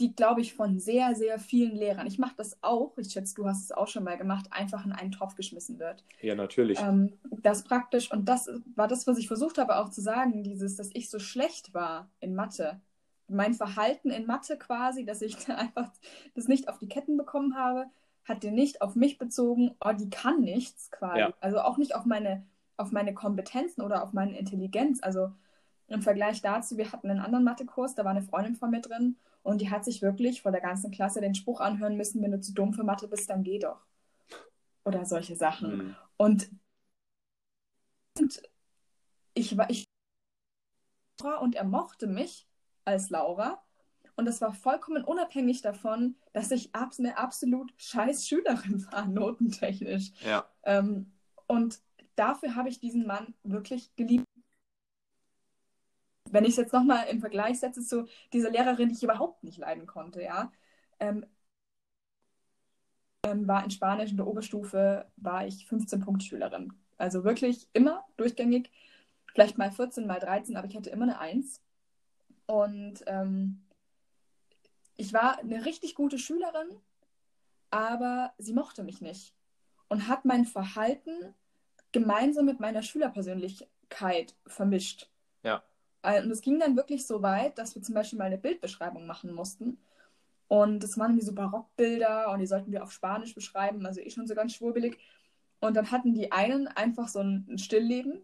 die, 0.00 0.14
glaube 0.14 0.40
ich, 0.40 0.54
von 0.54 0.80
sehr, 0.80 1.14
sehr 1.14 1.38
vielen 1.38 1.76
Lehrern, 1.76 2.06
ich 2.06 2.18
mache 2.18 2.34
das 2.36 2.58
auch, 2.62 2.98
ich 2.98 3.12
schätze, 3.12 3.34
du 3.34 3.46
hast 3.46 3.62
es 3.62 3.72
auch 3.72 3.86
schon 3.86 4.02
mal 4.02 4.18
gemacht, 4.18 4.46
einfach 4.50 4.84
in 4.84 4.92
einen 4.92 5.12
Topf 5.12 5.36
geschmissen 5.36 5.78
wird. 5.78 6.04
Ja, 6.20 6.34
natürlich. 6.34 6.80
Ähm, 6.80 7.12
das 7.42 7.62
praktisch, 7.62 8.10
und 8.10 8.28
das 8.28 8.50
war 8.74 8.88
das, 8.88 9.06
was 9.06 9.18
ich 9.18 9.28
versucht 9.28 9.58
habe 9.58 9.76
auch 9.76 9.90
zu 9.90 10.00
sagen, 10.00 10.42
dieses, 10.42 10.76
dass 10.76 10.90
ich 10.94 11.10
so 11.10 11.20
schlecht 11.20 11.74
war 11.74 12.10
in 12.18 12.34
Mathe. 12.34 12.80
Mein 13.28 13.54
Verhalten 13.54 14.10
in 14.10 14.26
Mathe 14.26 14.58
quasi, 14.58 15.04
dass 15.04 15.22
ich 15.22 15.48
einfach 15.48 15.92
das 16.34 16.48
nicht 16.48 16.68
auf 16.68 16.78
die 16.78 16.88
Ketten 16.88 17.16
bekommen 17.16 17.56
habe, 17.56 17.86
hat 18.24 18.42
den 18.42 18.54
nicht 18.54 18.82
auf 18.82 18.96
mich 18.96 19.18
bezogen, 19.18 19.76
oh, 19.80 19.92
die 19.92 20.10
kann 20.10 20.40
nichts 20.40 20.90
quasi. 20.90 21.20
Ja. 21.20 21.34
Also 21.40 21.60
auch 21.60 21.76
nicht 21.76 21.94
auf 21.94 22.04
meine, 22.04 22.44
auf 22.76 22.90
meine 22.90 23.14
Kompetenzen 23.14 23.82
oder 23.82 24.02
auf 24.02 24.12
meine 24.12 24.36
Intelligenz. 24.36 25.00
Also 25.02 25.30
im 25.86 26.02
Vergleich 26.02 26.42
dazu, 26.42 26.78
wir 26.78 26.90
hatten 26.90 27.10
einen 27.10 27.20
anderen 27.20 27.44
Mathekurs, 27.44 27.94
da 27.94 28.04
war 28.04 28.10
eine 28.10 28.22
Freundin 28.22 28.56
von 28.56 28.70
mir 28.70 28.80
drin 28.80 29.16
und 29.44 29.60
die 29.60 29.70
hat 29.70 29.84
sich 29.84 30.02
wirklich 30.02 30.42
vor 30.42 30.52
der 30.52 30.62
ganzen 30.62 30.90
Klasse 30.90 31.20
den 31.20 31.34
Spruch 31.34 31.60
anhören 31.60 31.96
müssen, 31.96 32.22
wenn 32.22 32.32
du 32.32 32.40
zu 32.40 32.54
dumm 32.54 32.72
für 32.72 32.82
Mathe 32.82 33.06
bist, 33.06 33.28
dann 33.28 33.44
geh 33.44 33.58
doch. 33.58 33.84
Oder 34.84 35.04
solche 35.04 35.36
Sachen. 35.36 35.76
Mhm. 35.76 35.96
Und, 36.16 36.50
und 38.18 38.42
ich 39.34 39.56
war, 39.56 39.68
ich 39.70 39.84
und 41.40 41.54
er 41.54 41.64
mochte 41.64 42.06
mich 42.06 42.48
als 42.84 43.10
Laura. 43.10 43.62
Und 44.16 44.24
das 44.24 44.40
war 44.40 44.54
vollkommen 44.54 45.04
unabhängig 45.04 45.60
davon, 45.60 46.16
dass 46.32 46.50
ich 46.50 46.70
eine 46.74 47.18
absolut 47.18 47.72
scheiß 47.76 48.26
Schülerin 48.26 48.86
war, 48.90 49.06
notentechnisch. 49.08 50.12
Ja. 50.24 50.48
Ähm, 50.62 51.12
und 51.46 51.80
dafür 52.16 52.54
habe 52.54 52.70
ich 52.70 52.80
diesen 52.80 53.06
Mann 53.06 53.34
wirklich 53.42 53.94
geliebt 53.96 54.24
wenn 56.34 56.44
ich 56.44 56.50
es 56.50 56.56
jetzt 56.56 56.72
nochmal 56.72 57.06
im 57.06 57.20
Vergleich 57.20 57.60
setze 57.60 57.82
zu 57.82 58.06
dieser 58.32 58.50
Lehrerin, 58.50 58.88
die 58.88 58.96
ich 58.96 59.02
überhaupt 59.02 59.44
nicht 59.44 59.58
leiden 59.58 59.86
konnte, 59.86 60.20
ja, 60.22 60.52
ähm, 60.98 61.24
ähm, 63.24 63.46
war 63.46 63.62
in 63.64 63.70
Spanisch 63.70 64.10
in 64.10 64.16
der 64.16 64.26
Oberstufe, 64.26 65.06
war 65.16 65.46
ich 65.46 65.66
15-Punkt-Schülerin. 65.66 66.72
Also 66.98 67.24
wirklich 67.24 67.68
immer 67.72 68.04
durchgängig, 68.16 68.70
vielleicht 69.32 69.58
mal 69.58 69.70
14, 69.70 70.06
mal 70.06 70.18
13, 70.18 70.56
aber 70.56 70.66
ich 70.66 70.76
hatte 70.76 70.90
immer 70.90 71.04
eine 71.04 71.18
1. 71.18 71.62
Und 72.46 73.04
ähm, 73.06 73.62
ich 74.96 75.12
war 75.12 75.38
eine 75.38 75.64
richtig 75.64 75.94
gute 75.94 76.18
Schülerin, 76.18 76.68
aber 77.70 78.32
sie 78.38 78.52
mochte 78.52 78.82
mich 78.82 79.00
nicht 79.00 79.34
und 79.88 80.08
hat 80.08 80.24
mein 80.24 80.44
Verhalten 80.44 81.34
gemeinsam 81.92 82.44
mit 82.44 82.58
meiner 82.58 82.82
Schülerpersönlichkeit 82.82 84.34
vermischt. 84.46 85.08
Ja. 85.44 85.62
Äh, 86.04 86.22
und 86.22 86.30
es 86.30 86.42
ging 86.42 86.60
dann 86.60 86.76
wirklich 86.76 87.06
so 87.06 87.22
weit, 87.22 87.58
dass 87.58 87.74
wir 87.74 87.82
zum 87.82 87.94
Beispiel 87.94 88.18
mal 88.18 88.26
eine 88.26 88.38
Bildbeschreibung 88.38 89.06
machen 89.06 89.32
mussten. 89.32 89.78
Und 90.48 90.80
das 90.84 90.98
waren 90.98 91.16
wie 91.16 91.22
so 91.22 91.34
Barockbilder 91.34 92.30
und 92.30 92.40
die 92.40 92.46
sollten 92.46 92.70
wir 92.70 92.84
auf 92.84 92.92
Spanisch 92.92 93.34
beschreiben, 93.34 93.84
also 93.86 94.00
eh 94.00 94.10
schon 94.10 94.26
so 94.26 94.34
ganz 94.34 94.54
schwurbelig. 94.54 94.98
Und 95.60 95.74
dann 95.76 95.90
hatten 95.90 96.14
die 96.14 96.30
einen 96.30 96.68
einfach 96.68 97.08
so 97.08 97.20
ein 97.20 97.58
Stillleben 97.58 98.22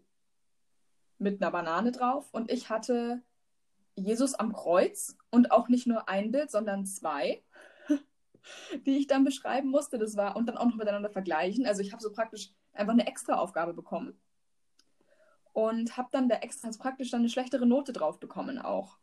mit 1.17 1.41
einer 1.41 1.51
Banane 1.51 1.91
drauf 1.91 2.29
und 2.31 2.51
ich 2.51 2.69
hatte 2.69 3.21
Jesus 3.95 4.35
am 4.35 4.53
Kreuz 4.53 5.17
und 5.31 5.51
auch 5.51 5.67
nicht 5.67 5.87
nur 5.87 6.07
ein 6.07 6.31
Bild, 6.31 6.51
sondern 6.51 6.85
zwei, 6.85 7.41
die 8.85 8.97
ich 8.97 9.07
dann 9.07 9.23
beschreiben 9.23 9.69
musste. 9.69 9.97
Das 9.97 10.15
war 10.15 10.35
und 10.35 10.45
dann 10.47 10.57
auch 10.57 10.65
noch 10.65 10.75
miteinander 10.75 11.09
vergleichen. 11.09 11.65
Also 11.65 11.81
ich 11.81 11.91
habe 11.91 12.03
so 12.03 12.11
praktisch 12.11 12.51
einfach 12.73 12.93
eine 12.93 13.07
extra 13.07 13.35
Aufgabe 13.35 13.73
bekommen 13.73 14.19
und 15.53 15.97
habe 15.97 16.09
dann 16.11 16.29
da 16.29 16.37
extra 16.37 16.69
praktisch 16.77 17.11
dann 17.11 17.21
eine 17.21 17.29
schlechtere 17.29 17.65
Note 17.65 17.93
drauf 17.93 18.19
bekommen 18.19 18.59
auch. 18.59 18.97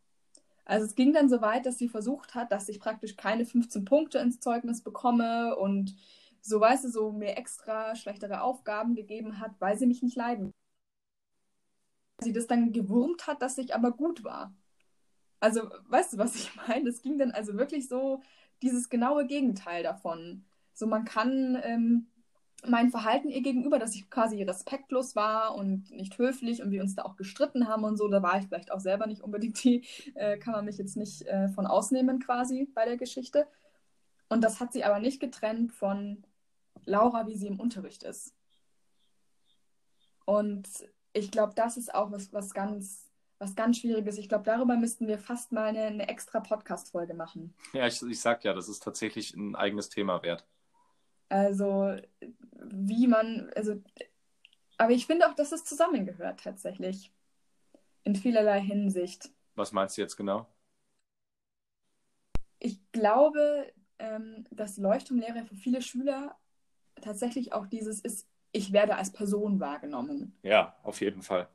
Also 0.65 0.85
es 0.85 0.95
ging 0.95 1.13
dann 1.13 1.29
so 1.29 1.41
weit, 1.41 1.65
dass 1.65 1.77
sie 1.79 1.89
versucht 1.89 2.35
hat, 2.35 2.51
dass 2.51 2.69
ich 2.69 2.79
praktisch 2.79 3.15
keine 3.15 3.45
15 3.45 3.85
Punkte 3.85 4.19
ins 4.19 4.39
Zeugnis 4.39 4.83
bekomme 4.83 5.55
und 5.55 5.95
so, 6.41 6.59
weißt 6.59 6.85
du, 6.85 6.89
so 6.89 7.11
mir 7.11 7.37
extra 7.37 7.95
schlechtere 7.95 8.41
Aufgaben 8.41 8.95
gegeben 8.95 9.39
hat, 9.39 9.51
weil 9.59 9.77
sie 9.77 9.87
mich 9.87 10.03
nicht 10.03 10.15
leiden. 10.15 10.53
Sie 12.21 12.33
das 12.33 12.47
dann 12.47 12.71
gewurmt 12.71 13.27
hat, 13.27 13.41
dass 13.41 13.57
ich 13.57 13.73
aber 13.73 13.91
gut 13.91 14.23
war. 14.23 14.53
Also, 15.39 15.69
weißt 15.87 16.13
du, 16.13 16.17
was 16.17 16.35
ich 16.35 16.55
meine? 16.67 16.89
Es 16.89 17.01
ging 17.01 17.17
dann 17.17 17.31
also 17.31 17.57
wirklich 17.57 17.87
so 17.87 18.21
dieses 18.61 18.89
genaue 18.89 19.25
Gegenteil 19.25 19.83
davon. 19.83 20.45
So, 20.73 20.85
man 20.85 21.05
kann 21.05 21.57
ähm, 21.63 22.08
mein 22.67 22.89
Verhalten 22.89 23.29
ihr 23.29 23.41
gegenüber, 23.41 23.79
dass 23.79 23.95
ich 23.95 24.09
quasi 24.09 24.41
respektlos 24.43 25.15
war 25.15 25.55
und 25.55 25.91
nicht 25.91 26.17
höflich 26.17 26.61
und 26.61 26.71
wir 26.71 26.81
uns 26.81 26.95
da 26.95 27.03
auch 27.03 27.15
gestritten 27.15 27.67
haben 27.67 27.83
und 27.83 27.97
so, 27.97 28.07
da 28.07 28.21
war 28.21 28.39
ich 28.39 28.47
vielleicht 28.47 28.71
auch 28.71 28.79
selber 28.79 29.07
nicht 29.07 29.21
unbedingt 29.21 29.63
die, 29.63 29.85
äh, 30.15 30.37
kann 30.37 30.53
man 30.53 30.65
mich 30.65 30.77
jetzt 30.77 30.97
nicht 30.97 31.21
äh, 31.23 31.47
von 31.49 31.67
ausnehmen 31.67 32.19
quasi 32.19 32.69
bei 32.73 32.85
der 32.85 32.97
Geschichte. 32.97 33.47
Und 34.27 34.43
das 34.43 34.59
hat 34.59 34.73
sie 34.73 34.83
aber 34.83 34.99
nicht 34.99 35.19
getrennt 35.19 35.71
von 35.71 36.23
Laura, 36.85 37.27
wie 37.27 37.35
sie 37.35 37.47
im 37.47 37.59
Unterricht 37.59 38.03
ist. 38.03 38.33
Und 40.25 40.67
ich 41.13 41.31
glaube, 41.31 41.53
das 41.55 41.77
ist 41.77 41.93
auch 41.93 42.11
was, 42.11 42.31
was 42.33 42.53
ganz, 42.53 43.09
was 43.39 43.55
ganz 43.55 43.77
Schwieriges. 43.77 44.17
Ich 44.17 44.29
glaube, 44.29 44.43
darüber 44.43 44.75
müssten 44.75 45.07
wir 45.07 45.17
fast 45.17 45.51
mal 45.51 45.69
eine, 45.69 45.85
eine 45.85 46.07
extra 46.07 46.39
Podcast-Folge 46.39 47.15
machen. 47.15 47.55
Ja, 47.73 47.87
ich, 47.87 48.01
ich 48.03 48.19
sag 48.19 48.43
ja, 48.43 48.53
das 48.53 48.69
ist 48.69 48.83
tatsächlich 48.83 49.33
ein 49.33 49.55
eigenes 49.55 49.89
Thema 49.89 50.21
wert. 50.21 50.45
Also, 51.29 51.95
wie 52.53 53.07
man, 53.07 53.49
also, 53.55 53.81
aber 54.77 54.91
ich 54.91 55.05
finde 55.05 55.27
auch, 55.27 55.35
dass 55.35 55.51
es 55.51 55.63
zusammengehört 55.63 56.43
tatsächlich. 56.43 57.11
In 58.03 58.15
vielerlei 58.15 58.61
Hinsicht. 58.61 59.29
Was 59.55 59.71
meinst 59.71 59.97
du 59.97 60.01
jetzt 60.01 60.15
genau? 60.15 60.47
Ich 62.59 62.79
glaube, 62.91 63.71
ähm, 63.99 64.45
dass 64.51 64.77
Leuchtturmlehre 64.77 65.45
für 65.45 65.55
viele 65.55 65.81
Schüler 65.81 66.37
tatsächlich 67.01 67.53
auch 67.53 67.67
dieses 67.67 67.99
ist, 67.99 68.27
ich 68.51 68.73
werde 68.73 68.95
als 68.95 69.11
Person 69.11 69.59
wahrgenommen. 69.59 70.37
Ja, 70.43 70.75
auf 70.83 71.01
jeden 71.01 71.21
Fall. 71.21 71.47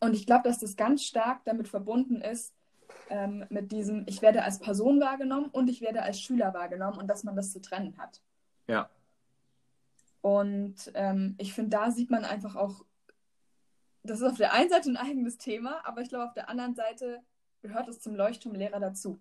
Und 0.00 0.14
ich 0.14 0.26
glaube, 0.26 0.42
dass 0.44 0.58
das 0.58 0.76
ganz 0.76 1.04
stark 1.04 1.44
damit 1.44 1.68
verbunden 1.68 2.20
ist, 2.20 2.54
ähm, 3.10 3.46
mit 3.48 3.72
diesem, 3.72 4.04
ich 4.06 4.22
werde 4.22 4.42
als 4.42 4.58
Person 4.58 5.00
wahrgenommen 5.00 5.46
und 5.46 5.68
ich 5.68 5.80
werde 5.80 6.02
als 6.02 6.20
Schüler 6.20 6.54
wahrgenommen 6.54 6.98
und 6.98 7.08
dass 7.08 7.24
man 7.24 7.36
das 7.36 7.52
zu 7.52 7.60
trennen 7.60 7.96
hat. 7.98 8.20
Ja. 8.66 8.90
Und 10.20 10.90
ähm, 10.94 11.34
ich 11.38 11.52
finde, 11.52 11.70
da 11.70 11.90
sieht 11.90 12.10
man 12.10 12.24
einfach 12.24 12.56
auch, 12.56 12.84
das 14.02 14.20
ist 14.20 14.26
auf 14.26 14.36
der 14.36 14.52
einen 14.52 14.70
Seite 14.70 14.90
ein 14.90 14.96
eigenes 14.96 15.38
Thema, 15.38 15.80
aber 15.84 16.00
ich 16.00 16.08
glaube, 16.08 16.26
auf 16.26 16.34
der 16.34 16.48
anderen 16.48 16.74
Seite 16.74 17.20
gehört 17.62 17.88
es 17.88 18.00
zum 18.00 18.14
Leuchtturmlehrer 18.14 18.80
dazu. 18.80 19.18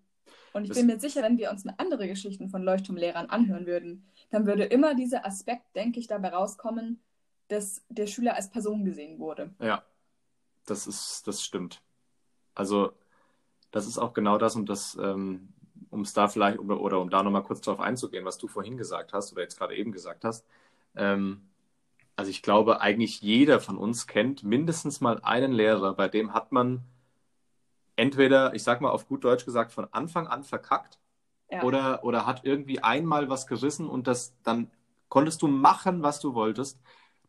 Und 0.53 0.63
ich 0.63 0.69
das 0.69 0.77
bin 0.77 0.87
mir 0.87 0.99
sicher, 0.99 1.21
wenn 1.21 1.37
wir 1.37 1.51
uns 1.51 1.65
andere 1.77 2.07
Geschichten 2.07 2.49
von 2.49 2.63
Leuchtturmlehrern 2.63 3.29
anhören 3.29 3.65
würden, 3.65 4.07
dann 4.29 4.45
würde 4.45 4.63
immer 4.65 4.95
dieser 4.95 5.25
Aspekt, 5.25 5.75
denke 5.75 5.99
ich, 5.99 6.07
dabei 6.07 6.29
rauskommen, 6.29 7.01
dass 7.47 7.83
der 7.89 8.07
Schüler 8.07 8.35
als 8.35 8.49
Person 8.49 8.83
gesehen 8.83 9.19
wurde. 9.19 9.53
Ja, 9.59 9.83
das 10.65 10.87
ist, 10.87 11.27
das 11.27 11.43
stimmt. 11.43 11.81
Also, 12.55 12.91
das 13.71 13.87
ist 13.87 13.97
auch 13.97 14.13
genau 14.13 14.37
das 14.37 14.55
und 14.55 14.67
das, 14.67 14.97
ähm, 15.01 15.53
um 15.89 16.01
es 16.01 16.13
da 16.13 16.27
vielleicht, 16.27 16.59
oder, 16.59 16.81
oder 16.81 16.99
um 16.99 17.09
da 17.09 17.23
nochmal 17.23 17.43
kurz 17.43 17.61
drauf 17.61 17.79
einzugehen, 17.79 18.25
was 18.25 18.37
du 18.37 18.47
vorhin 18.47 18.77
gesagt 18.77 19.13
hast 19.13 19.31
oder 19.31 19.43
jetzt 19.43 19.57
gerade 19.57 19.75
eben 19.75 19.91
gesagt 19.91 20.25
hast. 20.25 20.45
Ähm, 20.97 21.41
also 22.15 22.31
ich 22.31 22.41
glaube, 22.41 22.81
eigentlich 22.81 23.21
jeder 23.21 23.59
von 23.59 23.77
uns 23.77 24.07
kennt 24.07 24.43
mindestens 24.43 25.01
mal 25.01 25.19
einen 25.21 25.51
Lehrer, 25.51 25.93
bei 25.93 26.07
dem 26.07 26.33
hat 26.33 26.51
man 26.51 26.83
entweder, 27.95 28.53
ich 28.55 28.63
sag 28.63 28.81
mal 28.81 28.89
auf 28.89 29.07
gut 29.07 29.23
Deutsch 29.23 29.45
gesagt, 29.45 29.71
von 29.71 29.87
Anfang 29.91 30.27
an 30.27 30.43
verkackt 30.43 30.99
ja. 31.51 31.63
oder, 31.63 32.03
oder 32.03 32.25
hat 32.25 32.43
irgendwie 32.43 32.79
einmal 32.79 33.29
was 33.29 33.47
gerissen 33.47 33.87
und 33.87 34.07
das 34.07 34.33
dann 34.43 34.71
konntest 35.09 35.41
du 35.41 35.47
machen, 35.47 36.03
was 36.03 36.19
du 36.19 36.33
wolltest. 36.33 36.79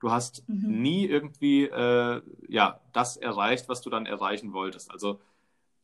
Du 0.00 0.10
hast 0.10 0.48
mhm. 0.48 0.80
nie 0.82 1.06
irgendwie 1.06 1.64
äh, 1.64 2.22
ja, 2.48 2.80
das 2.92 3.16
erreicht, 3.16 3.68
was 3.68 3.80
du 3.80 3.90
dann 3.90 4.06
erreichen 4.06 4.52
wolltest. 4.52 4.90
Also 4.90 5.20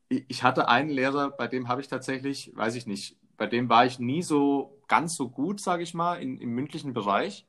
ich 0.09 0.43
hatte 0.43 0.69
einen 0.69 0.91
Lehrer, 0.91 1.31
bei 1.31 1.47
dem 1.47 1.69
habe 1.69 1.81
ich 1.81 1.89
tatsächlich, 1.89 2.53
weiß 2.55 2.75
ich 2.77 2.87
nicht, 2.87 3.17
bei 3.37 3.47
dem 3.47 3.69
war 3.69 3.87
ich 3.87 3.99
nie 3.99 4.23
so 4.23 4.79
ganz 4.87 5.17
so 5.17 5.29
gut, 5.29 5.61
sage 5.61 5.83
ich 5.83 5.95
mal, 5.95 6.17
in, 6.17 6.39
im 6.39 6.51
mündlichen 6.51 6.93
Bereich. 6.93 7.47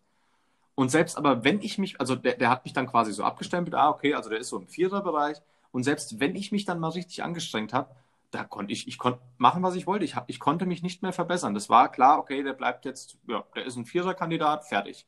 Und 0.75 0.89
selbst 0.89 1.17
aber, 1.17 1.43
wenn 1.43 1.61
ich 1.61 1.77
mich, 1.77 1.99
also 1.99 2.15
der, 2.15 2.35
der 2.35 2.49
hat 2.49 2.65
mich 2.65 2.73
dann 2.73 2.87
quasi 2.87 3.13
so 3.13 3.23
abgestempelt, 3.23 3.75
ah, 3.75 3.89
okay, 3.89 4.13
also 4.13 4.29
der 4.29 4.39
ist 4.39 4.49
so 4.49 4.59
im 4.59 4.67
Viererbereich. 4.67 5.37
Und 5.71 5.83
selbst 5.83 6.19
wenn 6.19 6.35
ich 6.35 6.51
mich 6.51 6.65
dann 6.65 6.79
mal 6.79 6.89
richtig 6.89 7.23
angestrengt 7.23 7.73
habe, 7.73 7.95
da 8.31 8.43
konnte 8.43 8.73
ich, 8.73 8.87
ich 8.87 8.97
konnte 8.97 9.21
machen, 9.37 9.63
was 9.63 9.75
ich 9.75 9.87
wollte. 9.87 10.05
Ich, 10.05 10.15
hab, 10.15 10.29
ich 10.29 10.39
konnte 10.39 10.65
mich 10.65 10.83
nicht 10.83 11.01
mehr 11.01 11.13
verbessern. 11.13 11.53
Das 11.53 11.69
war 11.69 11.91
klar, 11.91 12.19
okay, 12.19 12.43
der 12.43 12.53
bleibt 12.53 12.85
jetzt, 12.85 13.17
ja, 13.27 13.45
der 13.55 13.65
ist 13.65 13.77
ein 13.77 13.85
Viererkandidat, 13.85 14.65
fertig. 14.65 15.07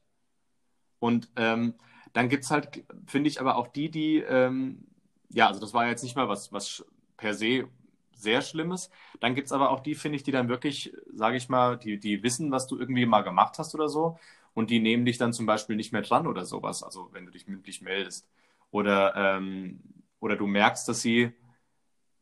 Und 1.00 1.30
ähm, 1.36 1.76
dann 2.14 2.30
gibt 2.30 2.46
es 2.46 2.52
halt, 2.52 2.84
finde 3.06 3.30
ich, 3.30 3.42
aber 3.42 3.58
auch 3.58 3.68
die, 3.68 3.92
die, 3.92 4.18
ähm, 4.20 4.88
ja, 5.30 5.48
also 5.48 5.60
das 5.60 5.74
war 5.74 5.88
jetzt 5.88 6.04
nicht 6.04 6.16
mal 6.16 6.30
was, 6.30 6.54
was 6.54 6.86
per 7.18 7.34
se 7.34 7.68
sehr 8.14 8.42
Schlimmes. 8.42 8.90
Dann 9.20 9.36
gibt 9.36 9.48
es 9.48 9.52
aber 9.52 9.70
auch 9.70 9.82
die, 9.82 9.96
finde 9.96 10.16
ich, 10.16 10.24
die 10.24 10.32
dann 10.32 10.50
wirklich, 10.50 10.94
sage 11.14 11.38
ich 11.38 11.50
mal, 11.50 11.78
die, 11.78 12.00
die 12.00 12.24
wissen, 12.24 12.52
was 12.52 12.68
du 12.68 12.78
irgendwie 12.80 13.06
mal 13.06 13.22
gemacht 13.22 13.60
hast 13.60 13.76
oder 13.76 13.90
so. 13.90 14.18
Und 14.58 14.72
die 14.72 14.80
nehmen 14.80 15.06
dich 15.06 15.20
dann 15.20 15.34
zum 15.34 15.46
Beispiel 15.46 15.76
nicht 15.76 15.94
mehr 15.94 16.02
dran 16.02 16.26
oder 16.26 16.44
sowas, 16.44 16.82
also 16.82 17.10
wenn 17.12 17.28
du 17.28 17.32
dich 17.32 17.48
mündlich 17.48 17.84
meldest. 17.84 18.28
Oder, 18.72 19.16
ähm, 19.16 19.80
oder 20.20 20.36
du 20.36 20.48
merkst, 20.48 20.88
dass 20.88 21.00
sie 21.00 21.32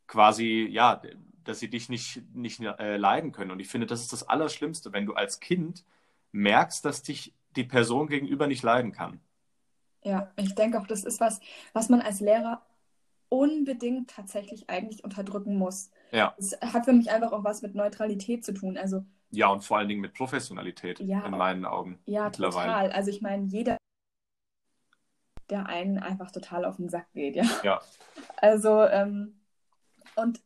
quasi, 0.06 0.68
ja, 0.70 1.02
dass 1.46 1.60
sie 1.60 1.70
dich 1.70 1.88
nicht, 1.88 2.24
nicht 2.36 2.60
äh, 2.60 2.98
leiden 2.98 3.32
können. 3.32 3.52
Und 3.52 3.62
ich 3.62 3.70
finde, 3.70 3.88
das 3.88 4.02
ist 4.02 4.12
das 4.12 4.28
Allerschlimmste, 4.28 4.92
wenn 4.92 5.06
du 5.06 5.14
als 5.14 5.40
Kind 5.40 5.86
merkst, 6.34 6.84
dass 6.84 7.04
dich 7.04 7.34
die 7.56 7.64
Person 7.64 8.08
gegenüber 8.08 8.48
nicht 8.48 8.64
leiden 8.64 8.92
kann. 8.92 9.22
Ja, 10.04 10.30
ich 10.36 10.56
denke 10.56 10.78
auch, 10.78 10.88
das 10.88 11.06
ist 11.06 11.22
was, 11.22 11.40
was 11.72 11.88
man 11.88 12.02
als 12.02 12.20
Lehrer 12.20 12.66
unbedingt 13.30 14.10
tatsächlich 14.10 14.70
eigentlich 14.70 15.06
unterdrücken 15.06 15.58
muss. 15.58 15.90
Ja. 16.12 16.36
Es 16.38 16.52
hat 16.60 16.84
für 16.84 16.92
mich 16.92 17.12
einfach 17.12 17.32
auch 17.32 17.46
was 17.46 17.62
mit 17.62 17.76
Neutralität 17.76 18.44
zu 18.44 18.54
tun. 18.54 18.78
Also 18.78 19.06
ja, 19.36 19.48
und 19.48 19.64
vor 19.64 19.78
allen 19.78 19.88
Dingen 19.88 20.02
mit 20.02 20.14
Professionalität 20.14 21.00
ja, 21.00 21.26
in 21.26 21.32
meinen 21.32 21.66
Augen. 21.66 22.00
Ja, 22.06 22.30
total. 22.30 22.92
Also 22.92 23.10
ich 23.10 23.22
meine, 23.22 23.46
jeder, 23.46 23.78
der 25.50 25.68
einen 25.68 26.00
einfach 26.00 26.32
total 26.32 26.66
auf 26.66 26.78
den 26.78 26.90
Sack 26.90 27.12
geht, 27.14 27.36
ja. 27.36 27.46
Ja. 27.64 27.82
Also, 28.38 28.84
ähm, 28.84 29.40
und 30.16 30.42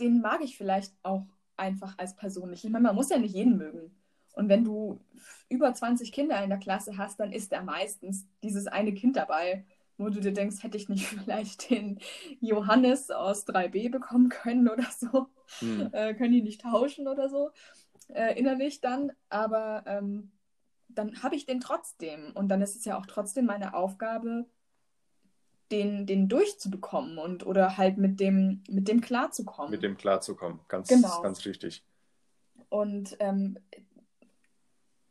den 0.00 0.20
mag 0.20 0.40
ich 0.42 0.56
vielleicht 0.56 0.94
auch 1.02 1.26
einfach 1.56 1.98
als 1.98 2.16
Person 2.16 2.50
nicht. 2.50 2.64
Ich 2.64 2.70
meine, 2.70 2.84
man 2.84 2.96
muss 2.96 3.10
ja 3.10 3.18
nicht 3.18 3.34
jeden 3.34 3.56
mögen. 3.56 3.94
Und 4.32 4.48
wenn 4.48 4.64
du 4.64 5.00
über 5.48 5.72
20 5.72 6.12
Kinder 6.12 6.42
in 6.42 6.50
der 6.50 6.58
Klasse 6.58 6.96
hast, 6.96 7.20
dann 7.20 7.32
ist 7.32 7.52
da 7.52 7.62
meistens 7.62 8.26
dieses 8.42 8.66
eine 8.66 8.94
Kind 8.94 9.16
dabei, 9.16 9.64
wo 9.98 10.08
du 10.08 10.20
dir 10.20 10.32
denkst, 10.32 10.62
hätte 10.62 10.78
ich 10.78 10.88
nicht 10.88 11.06
vielleicht 11.24 11.70
den 11.70 11.98
Johannes 12.40 13.10
aus 13.10 13.46
3b 13.46 13.90
bekommen 13.90 14.30
können 14.30 14.68
oder 14.68 14.86
so. 14.96 15.26
Hm. 15.58 15.90
Äh, 15.92 16.14
können 16.14 16.32
die 16.32 16.42
nicht 16.42 16.62
tauschen 16.62 17.08
oder 17.08 17.28
so 17.28 17.50
äh, 18.14 18.38
innerlich 18.38 18.80
dann, 18.80 19.12
aber 19.28 19.84
ähm, 19.86 20.32
dann 20.88 21.22
habe 21.22 21.36
ich 21.36 21.46
den 21.46 21.60
trotzdem. 21.60 22.32
Und 22.34 22.48
dann 22.48 22.62
ist 22.62 22.76
es 22.76 22.84
ja 22.84 22.98
auch 22.98 23.06
trotzdem 23.06 23.46
meine 23.46 23.74
Aufgabe, 23.74 24.46
den, 25.70 26.06
den 26.06 26.28
durchzubekommen 26.28 27.18
und 27.18 27.46
oder 27.46 27.76
halt 27.76 27.96
mit 27.96 28.18
dem, 28.18 28.64
mit 28.68 28.88
dem 28.88 29.00
klarzukommen. 29.00 29.70
Mit 29.70 29.82
dem 29.82 29.96
klarzukommen, 29.96 30.60
ganz, 30.66 30.88
genau. 30.88 31.22
ganz 31.22 31.44
richtig. 31.44 31.84
Und 32.68 33.16
ähm, 33.20 33.58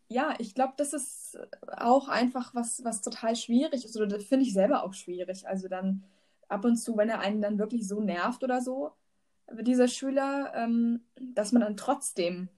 ja, 0.09 0.33
ich 0.39 0.55
glaube, 0.55 0.73
das 0.77 0.93
ist 0.93 1.37
auch 1.77 2.07
einfach 2.09 2.53
was, 2.55 2.83
was 2.83 3.01
total 3.01 3.35
schwierig 3.35 3.85
ist. 3.85 3.95
Oder 3.95 4.07
das 4.07 4.25
finde 4.25 4.45
ich 4.45 4.53
selber 4.53 4.83
auch 4.83 4.93
schwierig. 4.93 5.47
Also 5.47 5.67
dann 5.67 6.03
ab 6.47 6.65
und 6.65 6.77
zu, 6.77 6.97
wenn 6.97 7.09
er 7.09 7.19
einen 7.19 7.41
dann 7.41 7.59
wirklich 7.59 7.87
so 7.87 8.01
nervt 8.01 8.43
oder 8.43 8.61
so, 8.61 8.91
dieser 9.61 9.87
Schüler, 9.87 10.51
ähm, 10.55 11.01
dass 11.19 11.51
man 11.51 11.61
dann 11.61 11.77
trotzdem 11.77 12.49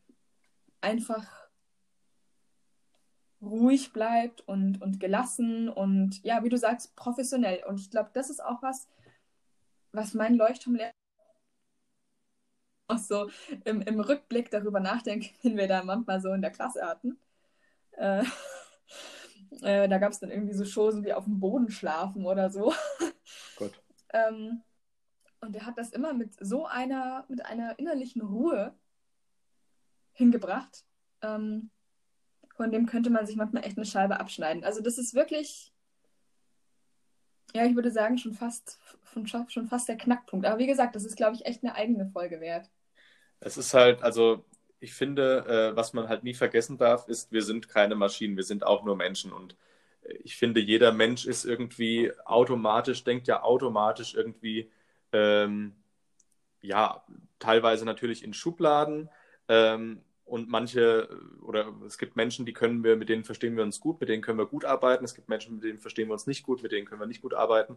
einfach 0.81 1.25
ruhig 3.41 3.91
bleibt 3.91 4.41
und, 4.41 4.81
und 4.81 4.99
gelassen 4.99 5.69
und 5.69 6.23
ja, 6.23 6.43
wie 6.43 6.49
du 6.49 6.57
sagst, 6.57 6.95
professionell. 6.95 7.63
Und 7.67 7.79
ich 7.79 7.89
glaube, 7.89 8.11
das 8.13 8.29
ist 8.29 8.43
auch 8.43 8.61
was, 8.61 8.87
was 9.91 10.13
mein 10.13 10.35
Leuchtturmlehrer 10.35 10.93
auch 12.91 12.97
so 12.97 13.29
im, 13.63 13.81
im 13.81 13.99
Rückblick 13.99 14.51
darüber 14.51 14.79
nachdenken, 14.79 15.29
wenn 15.43 15.57
wir 15.57 15.67
da 15.67 15.83
manchmal 15.83 16.21
so 16.21 16.31
in 16.33 16.41
der 16.41 16.51
Klasse 16.51 16.85
hatten. 16.85 17.17
Äh, 17.91 18.23
äh, 19.61 19.87
da 19.87 19.97
gab 19.97 20.11
es 20.11 20.19
dann 20.19 20.31
irgendwie 20.31 20.53
so 20.53 20.65
Chosen 20.65 21.03
wie 21.03 21.13
auf 21.13 21.25
dem 21.25 21.39
Boden 21.39 21.71
schlafen 21.71 22.25
oder 22.25 22.49
so. 22.49 22.73
Gut. 23.57 23.81
ähm, 24.13 24.61
und 25.39 25.55
er 25.55 25.65
hat 25.65 25.77
das 25.77 25.89
immer 25.91 26.13
mit 26.13 26.35
so 26.39 26.67
einer, 26.67 27.25
mit 27.27 27.43
einer 27.45 27.79
innerlichen 27.79 28.21
Ruhe 28.21 28.75
hingebracht. 30.21 30.86
Ähm, 31.21 31.71
von 32.55 32.71
dem 32.71 32.86
könnte 32.86 33.10
man 33.10 33.25
sich 33.25 33.36
manchmal 33.36 33.65
echt 33.65 33.77
eine 33.77 33.86
Scheibe 33.86 34.19
abschneiden. 34.19 34.63
Also 34.63 34.81
das 34.81 34.97
ist 34.97 35.15
wirklich, 35.15 35.73
ja, 37.53 37.65
ich 37.65 37.75
würde 37.75 37.91
sagen, 37.91 38.17
schon 38.17 38.34
fast, 38.34 38.79
schon 39.47 39.67
fast 39.67 39.89
der 39.89 39.97
Knackpunkt. 39.97 40.45
Aber 40.45 40.60
wie 40.60 40.67
gesagt, 40.67 40.95
das 40.95 41.03
ist, 41.03 41.17
glaube 41.17 41.36
ich, 41.36 41.45
echt 41.45 41.63
eine 41.63 41.75
eigene 41.75 42.07
Folge 42.07 42.39
wert. 42.39 42.69
Es 43.39 43.57
ist 43.57 43.73
halt, 43.73 44.03
also 44.03 44.45
ich 44.79 44.93
finde, 44.93 45.45
äh, 45.47 45.75
was 45.75 45.93
man 45.93 46.07
halt 46.07 46.23
nie 46.23 46.36
vergessen 46.36 46.77
darf, 46.77 47.07
ist, 47.07 47.31
wir 47.31 47.41
sind 47.41 47.67
keine 47.67 47.95
Maschinen, 47.95 48.38
wir 48.38 48.43
sind 48.43 48.63
auch 48.63 48.84
nur 48.84 48.95
Menschen. 48.95 49.31
Und 49.34 49.55
äh, 50.03 50.13
ich 50.23 50.36
finde, 50.36 50.60
jeder 50.60 50.91
Mensch 50.91 51.25
ist 51.25 51.45
irgendwie 51.45 52.12
automatisch, 52.25 53.03
denkt 53.03 53.27
ja 53.27 53.41
automatisch 53.43 54.13
irgendwie, 54.13 54.69
ähm, 55.13 55.75
ja, 56.62 57.03
teilweise 57.39 57.86
natürlich 57.86 58.23
in 58.23 58.34
Schubladen, 58.34 59.10
ähm, 59.47 60.03
und 60.31 60.47
manche, 60.47 61.09
oder 61.41 61.73
es 61.85 61.97
gibt 61.97 62.15
Menschen, 62.15 62.45
die 62.45 62.53
können 62.53 62.85
wir, 62.85 62.95
mit 62.95 63.09
denen 63.09 63.25
verstehen 63.25 63.57
wir 63.57 63.63
uns 63.63 63.81
gut, 63.81 63.99
mit 63.99 64.07
denen 64.07 64.21
können 64.21 64.37
wir 64.37 64.45
gut 64.45 64.63
arbeiten. 64.63 65.03
Es 65.03 65.13
gibt 65.13 65.27
Menschen, 65.27 65.55
mit 65.55 65.65
denen 65.65 65.77
verstehen 65.77 66.07
wir 66.07 66.13
uns 66.13 66.25
nicht 66.25 66.43
gut, 66.43 66.63
mit 66.63 66.71
denen 66.71 66.87
können 66.87 67.01
wir 67.01 67.05
nicht 67.05 67.21
gut 67.21 67.33
arbeiten. 67.33 67.75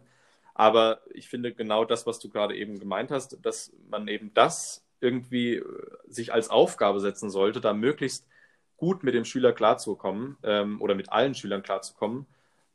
Aber 0.53 1.01
ich 1.13 1.27
finde 1.27 1.53
genau 1.53 1.83
das, 1.83 2.07
was 2.07 2.17
du 2.17 2.29
gerade 2.29 2.55
eben 2.55 2.79
gemeint 2.79 3.11
hast, 3.11 3.45
dass 3.45 3.73
man 3.89 4.07
eben 4.07 4.33
das 4.33 4.85
irgendwie 5.01 5.55
äh, 5.55 5.65
sich 6.07 6.31
als 6.31 6.49
Aufgabe 6.49 7.01
setzen 7.01 7.29
sollte, 7.29 7.59
da 7.59 7.73
möglichst 7.73 8.25
gut 8.77 9.03
mit 9.03 9.15
dem 9.15 9.25
Schüler 9.25 9.51
klarzukommen 9.51 10.37
ähm, 10.43 10.81
oder 10.81 10.95
mit 10.95 11.11
allen 11.11 11.35
Schülern 11.35 11.61
klarzukommen. 11.61 12.25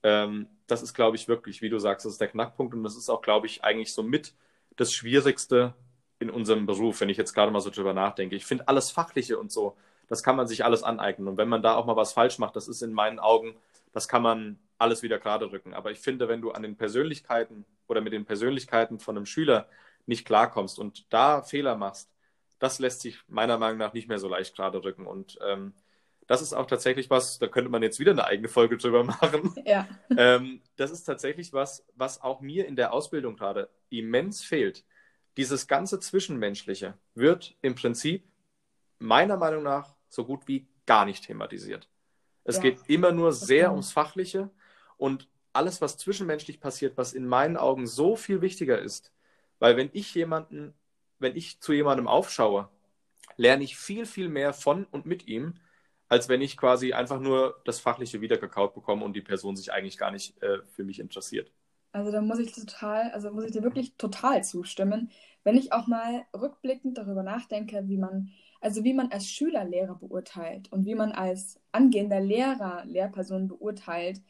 Ähm, 0.02 0.46
das 0.66 0.82
ist, 0.82 0.92
glaube 0.92 1.16
ich, 1.16 1.26
wirklich, 1.26 1.62
wie 1.62 1.70
du 1.70 1.78
sagst, 1.78 2.04
das 2.04 2.12
ist 2.12 2.20
der 2.20 2.28
Knackpunkt 2.28 2.74
und 2.74 2.84
das 2.84 2.98
ist 2.98 3.08
auch, 3.08 3.22
glaube 3.22 3.46
ich, 3.46 3.64
eigentlich 3.64 3.94
so 3.94 4.02
mit 4.02 4.34
das 4.76 4.92
Schwierigste, 4.92 5.72
in 6.20 6.30
unserem 6.30 6.66
Beruf, 6.66 7.00
wenn 7.00 7.08
ich 7.08 7.16
jetzt 7.16 7.34
gerade 7.34 7.50
mal 7.50 7.60
so 7.60 7.70
drüber 7.70 7.94
nachdenke. 7.94 8.36
Ich 8.36 8.46
finde 8.46 8.68
alles 8.68 8.90
Fachliche 8.90 9.38
und 9.38 9.50
so, 9.50 9.76
das 10.06 10.22
kann 10.22 10.36
man 10.36 10.46
sich 10.46 10.64
alles 10.64 10.82
aneignen. 10.82 11.26
Und 11.26 11.38
wenn 11.38 11.48
man 11.48 11.62
da 11.62 11.74
auch 11.74 11.86
mal 11.86 11.96
was 11.96 12.12
falsch 12.12 12.38
macht, 12.38 12.54
das 12.56 12.68
ist 12.68 12.82
in 12.82 12.92
meinen 12.92 13.18
Augen, 13.18 13.56
das 13.92 14.06
kann 14.06 14.22
man 14.22 14.58
alles 14.78 15.02
wieder 15.02 15.18
gerade 15.18 15.50
rücken. 15.50 15.72
Aber 15.72 15.90
ich 15.90 15.98
finde, 15.98 16.28
wenn 16.28 16.42
du 16.42 16.52
an 16.52 16.62
den 16.62 16.76
Persönlichkeiten 16.76 17.64
oder 17.88 18.02
mit 18.02 18.12
den 18.12 18.26
Persönlichkeiten 18.26 19.00
von 19.00 19.16
einem 19.16 19.26
Schüler 19.26 19.66
nicht 20.06 20.26
klarkommst 20.26 20.78
und 20.78 21.06
da 21.10 21.42
Fehler 21.42 21.76
machst, 21.76 22.10
das 22.58 22.78
lässt 22.78 23.00
sich 23.00 23.18
meiner 23.26 23.56
Meinung 23.56 23.78
nach 23.78 23.94
nicht 23.94 24.08
mehr 24.08 24.18
so 24.18 24.28
leicht 24.28 24.54
gerade 24.54 24.84
rücken. 24.84 25.06
Und 25.06 25.38
ähm, 25.46 25.72
das 26.26 26.42
ist 26.42 26.52
auch 26.52 26.66
tatsächlich 26.66 27.08
was, 27.08 27.38
da 27.38 27.46
könnte 27.46 27.70
man 27.70 27.82
jetzt 27.82 27.98
wieder 27.98 28.12
eine 28.12 28.26
eigene 28.26 28.48
Folge 28.48 28.76
drüber 28.76 29.04
machen. 29.20 29.54
Ja. 29.64 29.88
ähm, 30.16 30.60
das 30.76 30.90
ist 30.90 31.04
tatsächlich 31.04 31.54
was, 31.54 31.86
was 31.94 32.20
auch 32.20 32.42
mir 32.42 32.66
in 32.66 32.76
der 32.76 32.92
Ausbildung 32.92 33.36
gerade 33.36 33.70
immens 33.88 34.42
fehlt 34.42 34.84
dieses 35.36 35.66
ganze 35.66 36.00
Zwischenmenschliche 36.00 36.94
wird 37.14 37.56
im 37.62 37.74
Prinzip 37.74 38.24
meiner 38.98 39.36
Meinung 39.36 39.62
nach 39.62 39.94
so 40.08 40.24
gut 40.24 40.46
wie 40.46 40.66
gar 40.86 41.04
nicht 41.04 41.24
thematisiert. 41.24 41.88
Es 42.44 42.56
ja. 42.56 42.62
geht 42.62 42.78
immer 42.88 43.12
nur 43.12 43.32
sehr 43.32 43.66
okay. 43.66 43.72
ums 43.72 43.92
Fachliche 43.92 44.50
und 44.96 45.28
alles, 45.52 45.80
was 45.80 45.96
zwischenmenschlich 45.96 46.60
passiert, 46.60 46.96
was 46.96 47.12
in 47.12 47.26
meinen 47.26 47.56
Augen 47.56 47.86
so 47.86 48.16
viel 48.16 48.40
wichtiger 48.40 48.78
ist. 48.78 49.12
Weil 49.58 49.76
wenn 49.76 49.90
ich 49.92 50.14
jemanden, 50.14 50.74
wenn 51.18 51.36
ich 51.36 51.60
zu 51.60 51.72
jemandem 51.72 52.08
aufschaue, 52.08 52.68
lerne 53.36 53.64
ich 53.64 53.76
viel, 53.76 54.06
viel 54.06 54.28
mehr 54.28 54.52
von 54.52 54.84
und 54.86 55.06
mit 55.06 55.26
ihm, 55.26 55.54
als 56.08 56.28
wenn 56.28 56.40
ich 56.40 56.56
quasi 56.56 56.92
einfach 56.92 57.20
nur 57.20 57.60
das 57.64 57.78
Fachliche 57.80 58.20
wiedergekaut 58.20 58.74
bekomme 58.74 59.04
und 59.04 59.14
die 59.14 59.20
Person 59.20 59.56
sich 59.56 59.72
eigentlich 59.72 59.96
gar 59.96 60.10
nicht 60.10 60.42
äh, 60.42 60.58
für 60.66 60.84
mich 60.84 60.98
interessiert. 60.98 61.52
Also 61.92 62.12
da 62.12 62.20
muss 62.20 62.38
ich 62.38 62.52
total, 62.52 63.10
also 63.10 63.30
muss 63.32 63.44
ich 63.44 63.52
dir 63.52 63.62
wirklich 63.62 63.96
total 63.96 64.44
zustimmen. 64.44 65.10
Wenn 65.42 65.56
ich 65.56 65.72
auch 65.72 65.86
mal 65.86 66.24
rückblickend 66.34 66.98
darüber 66.98 67.22
nachdenke, 67.22 67.88
wie 67.88 67.96
man, 67.96 68.30
also 68.60 68.84
wie 68.84 68.94
man 68.94 69.10
als 69.10 69.28
Schüler 69.28 69.64
Lehrer 69.64 69.96
beurteilt 69.96 70.70
und 70.72 70.84
wie 70.86 70.94
man 70.94 71.12
als 71.12 71.60
angehender 71.72 72.20
Lehrer 72.20 72.84
Lehrperson 72.84 73.48
beurteilt, 73.48 74.20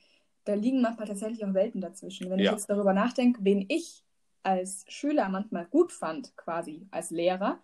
da 0.45 0.55
liegen 0.55 0.81
manchmal 0.81 1.07
tatsächlich 1.07 1.45
auch 1.45 1.55
Welten 1.55 1.81
dazwischen. 1.81 2.31
Wenn 2.31 2.39
ja. 2.39 2.47
ich 2.47 2.53
jetzt 2.53 2.71
darüber 2.71 2.95
nachdenke, 2.95 3.41
wen 3.45 3.67
ich 3.69 4.05
als 4.43 4.85
Schüler 4.89 5.29
manchmal 5.29 5.67
gut 5.67 5.93
fand, 5.93 6.35
quasi 6.37 6.87
als 6.91 7.11
Lehrer, 7.11 7.61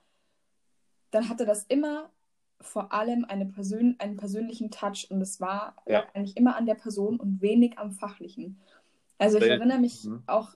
dann 1.11 1.29
hatte 1.29 1.47
das 1.47 1.65
immer 1.65 2.11
vor 2.61 2.93
allem 2.93 3.25
eine 3.25 3.47
Persön 3.47 3.97
einen 3.99 4.17
persönlichen 4.17 4.71
Touch 4.71 5.07
und 5.11 5.21
es 5.21 5.41
war 5.41 5.77
ja. 5.87 6.05
eigentlich 6.15 6.37
immer 6.37 6.57
an 6.57 6.67
der 6.67 6.75
Person 6.75 7.19
und 7.21 7.41
wenig 7.41 7.79
am 7.79 7.93
Fachlichen. 7.93 8.61
Also 9.19 9.39
ich 9.39 9.45
erinnere 9.45 9.79
mich 9.79 10.05
mhm. 10.05 10.23
auch 10.27 10.55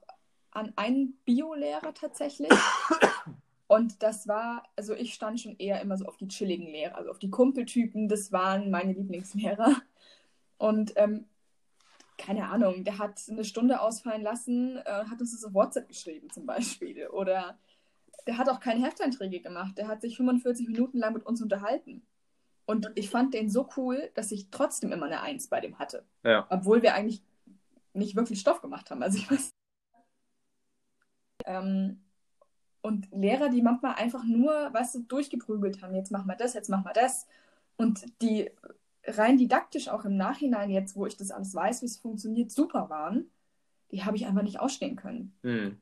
an 0.51 0.73
einen 0.77 1.14
Biolehrer 1.25 1.94
tatsächlich. 1.94 2.51
Und 3.66 4.03
das 4.03 4.27
war, 4.27 4.64
also 4.75 4.94
ich 4.94 5.14
stand 5.14 5.40
schon 5.40 5.57
eher 5.59 5.81
immer 5.81 5.96
so 5.96 6.07
auf 6.07 6.16
die 6.16 6.27
chilligen 6.27 6.66
Lehrer, 6.66 6.96
also 6.96 7.11
auf 7.11 7.20
die 7.20 7.31
Kumpeltypen, 7.31 8.09
das 8.09 8.33
waren 8.33 8.70
meine 8.70 8.92
Lieblingslehrer. 8.92 9.77
Und 10.59 10.92
ähm, 10.96 11.27
keine 12.18 12.49
Ahnung, 12.49 12.85
der 12.85 12.99
hat 12.99 13.23
eine 13.29 13.44
Stunde 13.44 13.81
ausfallen 13.81 14.23
lassen, 14.23 14.77
äh, 14.79 15.05
hat 15.09 15.20
uns 15.20 15.33
das 15.33 15.44
auf 15.44 15.55
WhatsApp 15.55 15.88
geschrieben 15.88 16.31
zum 16.31 16.46
Beispiel. 16.46 17.07
Oder 17.07 17.59
der 18.27 18.38
hat 18.38 18.49
auch 18.49 18.61
keine 18.61 18.85
Hefteinträge 18.85 19.40
gemacht, 19.40 19.79
der 19.79 19.87
hat 19.87 20.03
sich 20.03 20.16
45 20.16 20.68
Minuten 20.68 20.99
lang 20.99 21.14
mit 21.14 21.25
uns 21.25 21.40
unterhalten. 21.40 22.03
Und 22.66 22.90
ich 22.94 23.09
fand 23.09 23.35
den 23.35 23.51
so 23.51 23.68
cool, 23.77 24.11
dass 24.14 24.33
ich 24.33 24.51
trotzdem 24.51 24.92
immer 24.92 25.07
eine 25.07 25.23
Eins 25.23 25.49
bei 25.49 25.61
dem 25.61 25.79
hatte. 25.79 26.05
Ja. 26.25 26.46
Obwohl 26.51 26.83
wir 26.83 26.94
eigentlich 26.94 27.23
nicht 27.92 28.16
wirklich 28.16 28.40
Stoff 28.40 28.61
gemacht 28.61 28.90
haben. 28.90 29.03
Also 29.03 29.18
ich 29.18 29.31
weiß. 29.31 29.50
Ähm, 31.46 32.05
und 32.83 33.09
Lehrer, 33.12 33.48
die 33.48 33.62
manchmal 33.62 33.94
einfach 33.94 34.24
nur, 34.24 34.53
weißt 34.72 34.94
du, 34.94 35.03
durchgeprügelt 35.03 35.83
haben, 35.83 35.94
jetzt 35.94 36.11
machen 36.11 36.29
wir 36.29 36.37
das, 36.37 36.55
jetzt 36.55 36.70
machen 36.70 36.85
wir 36.85 36.92
das. 36.92 37.26
Und 37.76 38.05
die 38.22 38.50
rein 39.05 39.37
didaktisch 39.37 39.88
auch 39.88 40.05
im 40.05 40.16
Nachhinein, 40.16 40.70
jetzt 40.70 40.96
wo 40.96 41.07
ich 41.07 41.16
das 41.16 41.31
alles 41.31 41.55
weiß, 41.55 41.83
wie 41.83 41.87
es 41.87 41.98
funktioniert, 41.98 42.50
super 42.50 42.90
waren, 42.90 43.31
die 43.90 44.05
habe 44.05 44.16
ich 44.16 44.26
einfach 44.26 44.42
nicht 44.42 44.61
ausstehen 44.61 44.96
können. 44.96 45.35
Mhm. 45.42 45.81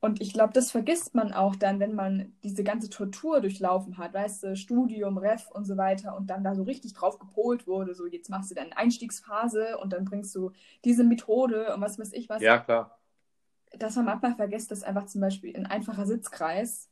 Und 0.00 0.20
ich 0.20 0.32
glaube, 0.32 0.52
das 0.52 0.70
vergisst 0.70 1.16
man 1.16 1.32
auch 1.32 1.56
dann, 1.56 1.80
wenn 1.80 1.94
man 1.94 2.32
diese 2.44 2.62
ganze 2.62 2.88
Tortur 2.88 3.40
durchlaufen 3.40 3.98
hat, 3.98 4.14
weißt 4.14 4.44
du, 4.44 4.56
Studium, 4.56 5.18
Ref 5.18 5.50
und 5.50 5.64
so 5.64 5.76
weiter 5.76 6.16
und 6.16 6.28
dann 6.28 6.44
da 6.44 6.54
so 6.54 6.62
richtig 6.62 6.94
drauf 6.94 7.18
gepolt 7.18 7.66
wurde, 7.66 7.94
so 7.94 8.06
jetzt 8.06 8.30
machst 8.30 8.50
du 8.50 8.54
deine 8.54 8.76
Einstiegsphase 8.76 9.76
und 9.78 9.92
dann 9.92 10.04
bringst 10.04 10.34
du 10.36 10.52
diese 10.84 11.02
Methode 11.02 11.74
und 11.74 11.80
was 11.80 11.98
weiß 11.98 12.12
ich 12.12 12.28
was. 12.28 12.42
Ja, 12.42 12.58
klar. 12.60 13.00
Dass 13.72 13.96
man 13.96 14.04
manchmal 14.04 14.36
vergisst, 14.36 14.70
dass 14.70 14.84
einfach 14.84 15.06
zum 15.06 15.20
Beispiel 15.20 15.56
ein 15.56 15.66
einfacher 15.66 16.06
Sitzkreis 16.06 16.88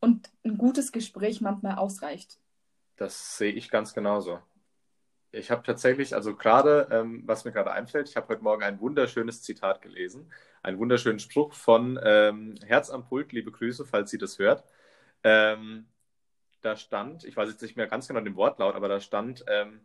und 0.00 0.32
ein 0.44 0.58
gutes 0.58 0.90
Gespräch 0.90 1.40
manchmal 1.40 1.76
ausreicht. 1.76 2.40
Das 2.96 3.38
sehe 3.38 3.52
ich 3.52 3.70
ganz 3.70 3.94
genauso. 3.94 4.40
Ich 5.32 5.50
habe 5.50 5.62
tatsächlich, 5.62 6.14
also 6.14 6.34
gerade, 6.34 6.88
ähm, 6.90 7.22
was 7.26 7.44
mir 7.44 7.52
gerade 7.52 7.70
einfällt, 7.72 8.08
ich 8.08 8.16
habe 8.16 8.28
heute 8.28 8.42
Morgen 8.42 8.64
ein 8.64 8.80
wunderschönes 8.80 9.42
Zitat 9.42 9.80
gelesen 9.82 10.30
einen 10.62 10.78
wunderschönen 10.78 11.18
Spruch 11.18 11.54
von 11.54 11.98
ähm, 12.02 12.54
Herz 12.64 12.90
am 12.90 13.06
Pult, 13.06 13.32
liebe 13.32 13.50
Grüße, 13.50 13.84
falls 13.84 14.10
sie 14.10 14.18
das 14.18 14.38
hört. 14.38 14.64
Ähm, 15.24 15.86
da 16.62 16.76
stand, 16.76 17.24
ich 17.24 17.36
weiß 17.36 17.48
jetzt 17.50 17.62
nicht 17.62 17.76
mehr 17.76 17.86
ganz 17.86 18.08
genau 18.08 18.20
den 18.20 18.36
Wortlaut, 18.36 18.74
aber 18.74 18.88
da 18.88 19.00
stand, 19.00 19.44
ähm, 19.48 19.80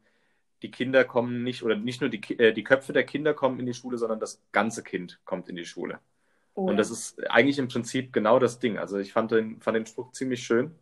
die 0.61 0.71
Kinder 0.71 1.05
kommen 1.05 1.43
nicht, 1.43 1.63
oder 1.63 1.75
nicht 1.75 2.01
nur 2.01 2.09
die, 2.09 2.39
äh, 2.39 2.53
die 2.53 2.63
Köpfe 2.63 2.93
der 2.93 3.05
Kinder 3.05 3.33
kommen 3.33 3.59
in 3.59 3.65
die 3.65 3.73
Schule, 3.73 3.97
sondern 3.97 4.19
das 4.19 4.41
ganze 4.51 4.83
Kind 4.83 5.19
kommt 5.25 5.49
in 5.49 5.55
die 5.55 5.65
Schule. 5.65 5.99
Oh, 6.55 6.65
Und 6.67 6.77
das 6.77 6.89
ist 6.91 7.29
eigentlich 7.29 7.59
im 7.59 7.67
Prinzip 7.67 8.11
genau 8.13 8.39
das 8.39 8.59
Ding. 8.59 8.77
Also 8.77 8.97
ich 8.97 9.13
fand 9.13 9.31
den, 9.31 9.61
fand 9.61 9.75
den 9.77 9.85
Spruch 9.85 10.11
ziemlich 10.11 10.43
schön, 10.43 10.75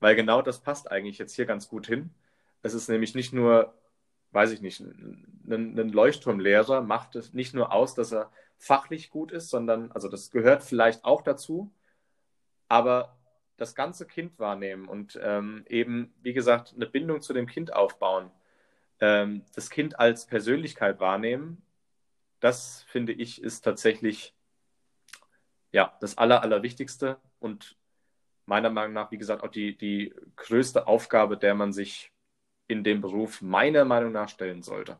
weil 0.00 0.14
genau 0.16 0.42
das 0.42 0.60
passt 0.60 0.90
eigentlich 0.90 1.18
jetzt 1.18 1.34
hier 1.36 1.46
ganz 1.46 1.68
gut 1.68 1.86
hin. 1.86 2.10
Es 2.68 2.74
ist 2.74 2.88
nämlich 2.88 3.14
nicht 3.14 3.32
nur, 3.32 3.74
weiß 4.32 4.50
ich 4.52 4.60
nicht, 4.60 4.80
ein, 4.80 5.78
ein 5.78 5.88
Leuchtturmlehrer 5.88 6.82
macht 6.82 7.16
es 7.16 7.32
nicht 7.32 7.54
nur 7.54 7.72
aus, 7.72 7.94
dass 7.94 8.12
er 8.12 8.30
fachlich 8.58 9.08
gut 9.08 9.32
ist, 9.32 9.48
sondern, 9.48 9.90
also 9.92 10.08
das 10.08 10.30
gehört 10.30 10.62
vielleicht 10.62 11.04
auch 11.04 11.22
dazu, 11.22 11.72
aber 12.68 13.16
das 13.56 13.74
ganze 13.74 14.06
Kind 14.06 14.38
wahrnehmen 14.38 14.86
und 14.86 15.18
ähm, 15.22 15.64
eben, 15.68 16.12
wie 16.20 16.34
gesagt, 16.34 16.74
eine 16.76 16.86
Bindung 16.86 17.22
zu 17.22 17.32
dem 17.32 17.46
Kind 17.46 17.72
aufbauen, 17.72 18.30
ähm, 19.00 19.44
das 19.54 19.70
Kind 19.70 19.98
als 19.98 20.26
Persönlichkeit 20.26 21.00
wahrnehmen, 21.00 21.62
das 22.40 22.82
finde 22.88 23.12
ich 23.12 23.42
ist 23.42 23.62
tatsächlich 23.62 24.34
ja 25.72 25.96
das 26.00 26.18
Aller, 26.18 26.42
Allerwichtigste 26.42 27.18
und 27.40 27.78
meiner 28.44 28.70
Meinung 28.70 28.92
nach, 28.92 29.10
wie 29.10 29.18
gesagt, 29.18 29.42
auch 29.42 29.50
die, 29.50 29.76
die 29.76 30.14
größte 30.36 30.86
Aufgabe, 30.86 31.36
der 31.36 31.54
man 31.54 31.72
sich 31.72 32.12
in 32.68 32.84
dem 32.84 33.00
Beruf 33.00 33.42
meiner 33.42 33.84
Meinung 33.84 34.12
nach 34.12 34.28
stellen 34.28 34.62
sollte. 34.62 34.98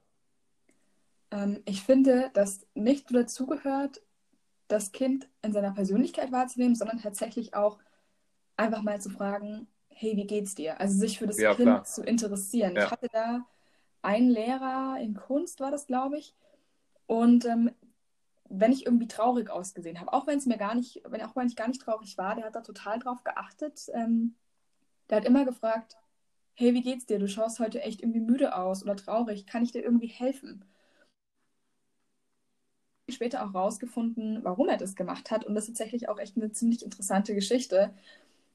Ähm, 1.31 1.63
ich 1.67 1.83
finde, 1.83 2.31
dass 2.35 2.67
nicht 2.75 3.11
nur 3.11 3.23
dazugehört, 3.23 4.03
das 4.67 4.93
Kind 4.93 5.29
in 5.43 5.53
seiner 5.53 5.73
Persönlichkeit 5.73 6.33
wahrzunehmen, 6.33 6.75
sondern 6.75 7.01
tatsächlich 7.01 7.55
auch 7.55 7.79
einfach 8.57 8.83
mal 8.83 9.01
zu 9.01 9.11
fragen, 9.11 9.67
hey, 9.89 10.17
wie 10.17 10.27
geht's 10.27 10.55
dir? 10.55 10.81
Also 10.81 10.99
sich 10.99 11.19
für 11.19 11.27
das 11.27 11.39
ja, 11.39 11.55
Kind 11.55 11.67
klar. 11.67 11.85
zu 11.85 12.03
interessieren. 12.03 12.77
Ja. 12.77 12.85
Ich 12.85 12.91
hatte 12.91 13.09
da 13.13 13.47
einen 14.03 14.31
Lehrer 14.31 14.99
in 15.01 15.15
Kunst, 15.15 15.61
war 15.61 15.71
das, 15.71 15.87
glaube 15.87 16.19
ich. 16.19 16.35
Und 17.07 17.47
ähm, 17.47 17.71
wenn 18.49 18.73
ich 18.73 18.87
irgendwie 18.87 19.09
traurig 19.09 19.51
ausgesehen 19.51 20.01
habe, 20.01 20.13
auch 20.13 20.27
wenn 20.27 20.39
es 20.39 20.47
mir 20.47 20.59
gar 20.59 20.75
nicht, 20.75 21.03
wenn 21.07 21.23
auch 21.23 21.35
wenn 21.37 21.49
ich 21.49 21.57
gar 21.57 21.69
nicht 21.69 21.83
traurig 21.83 22.17
war, 22.17 22.35
der 22.35 22.45
hat 22.45 22.55
da 22.55 22.61
total 22.61 22.99
drauf 22.99 23.25
geachtet. 23.25 23.89
Ähm, 23.93 24.35
der 25.11 25.19
hat 25.19 25.25
immer 25.25 25.45
gefragt, 25.45 25.97
hey, 26.59 26.75
wie 26.75 26.83
geht's 26.83 27.07
dir? 27.07 27.21
Du 27.21 27.29
schaust 27.29 27.61
heute 27.61 27.83
echt 27.83 28.03
irgendwie 28.03 28.21
müde 28.21 28.57
aus 28.57 28.83
oder 28.83 28.97
traurig. 28.97 29.47
Kann 29.47 29.63
ich 29.63 29.71
dir 29.71 29.83
irgendwie 29.83 30.09
helfen? 30.09 30.65
später 33.11 33.43
auch 33.43 33.55
rausgefunden, 33.55 34.41
warum 34.45 34.69
er 34.69 34.77
das 34.77 34.95
gemacht 34.95 35.31
hat. 35.31 35.45
Und 35.47 35.55
das 35.55 35.65
ist 35.65 35.79
tatsächlich 35.79 36.11
auch 36.11 36.19
echt 36.19 36.37
eine 36.37 36.53
ziemlich 36.53 36.85
interessante 36.85 37.35
Geschichte. 37.35 37.95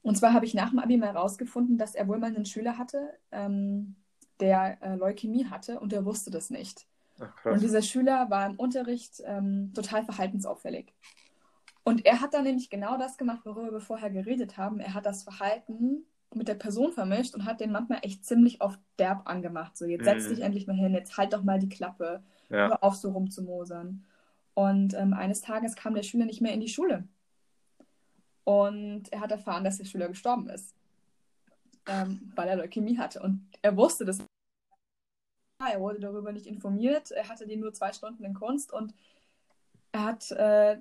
Und 0.02 0.16
zwar 0.16 0.32
habe 0.32 0.46
ich 0.46 0.54
nach 0.54 0.70
dem 0.70 0.78
Abi 0.78 0.96
mal 0.96 1.10
rausgefunden, 1.10 1.76
dass 1.76 1.96
er 1.96 2.06
wohl 2.06 2.18
mal 2.18 2.28
einen 2.28 2.44
Schüler 2.44 2.78
hatte, 2.78 3.18
ähm, 3.32 3.96
der 4.38 4.80
äh, 4.80 4.94
Leukämie 4.94 5.46
hatte 5.46 5.80
und 5.80 5.90
der 5.90 6.04
wusste 6.04 6.30
das 6.30 6.50
nicht. 6.50 6.86
Ach, 7.18 7.44
und 7.46 7.62
dieser 7.62 7.82
Schüler 7.82 8.30
war 8.30 8.46
im 8.46 8.54
Unterricht 8.54 9.22
ähm, 9.24 9.72
total 9.74 10.04
verhaltensauffällig. 10.04 10.94
Und 11.82 12.06
er 12.06 12.20
hat 12.20 12.32
dann 12.32 12.44
nämlich 12.44 12.70
genau 12.70 12.96
das 12.96 13.18
gemacht, 13.18 13.44
worüber 13.44 13.72
wir 13.72 13.80
vorher 13.80 14.10
geredet 14.10 14.56
haben. 14.56 14.78
Er 14.78 14.94
hat 14.94 15.04
das 15.04 15.24
Verhalten 15.24 16.04
mit 16.36 16.48
der 16.48 16.54
Person 16.54 16.92
vermischt 16.92 17.34
und 17.34 17.44
hat 17.44 17.60
den 17.60 17.72
manchmal 17.72 18.00
echt 18.02 18.24
ziemlich 18.24 18.60
oft 18.60 18.78
derb 18.98 19.28
angemacht. 19.28 19.76
So, 19.76 19.84
jetzt 19.84 20.04
setz 20.04 20.24
mhm. 20.24 20.28
dich 20.30 20.40
endlich 20.40 20.66
mal 20.66 20.76
hin, 20.76 20.94
jetzt 20.94 21.16
halt 21.16 21.32
doch 21.32 21.42
mal 21.42 21.58
die 21.58 21.68
Klappe, 21.68 22.22
ja. 22.50 22.68
hör 22.68 22.84
auf 22.84 22.96
so 22.96 23.10
rumzumosern. 23.10 24.04
Und 24.54 24.94
ähm, 24.94 25.12
eines 25.14 25.40
Tages 25.40 25.74
kam 25.74 25.94
der 25.94 26.02
Schüler 26.02 26.26
nicht 26.26 26.40
mehr 26.40 26.52
in 26.52 26.60
die 26.60 26.68
Schule. 26.68 27.08
Und 28.44 29.12
er 29.12 29.20
hat 29.20 29.32
erfahren, 29.32 29.64
dass 29.64 29.78
der 29.78 29.84
Schüler 29.84 30.08
gestorben 30.08 30.48
ist, 30.48 30.74
ähm, 31.86 32.32
weil 32.36 32.48
er 32.48 32.56
Leukämie 32.56 32.98
hatte. 32.98 33.20
Und 33.20 33.48
er 33.62 33.76
wusste 33.76 34.04
das. 34.04 34.18
Er 35.66 35.80
wurde 35.80 36.00
darüber 36.00 36.30
nicht 36.30 36.46
informiert. 36.46 37.10
Er 37.10 37.28
hatte 37.28 37.46
die 37.46 37.56
nur 37.56 37.72
zwei 37.72 37.92
Stunden 37.92 38.22
in 38.22 38.34
Kunst 38.34 38.72
und 38.72 38.94
er 39.92 40.04
hat 40.04 40.30
äh, 40.32 40.76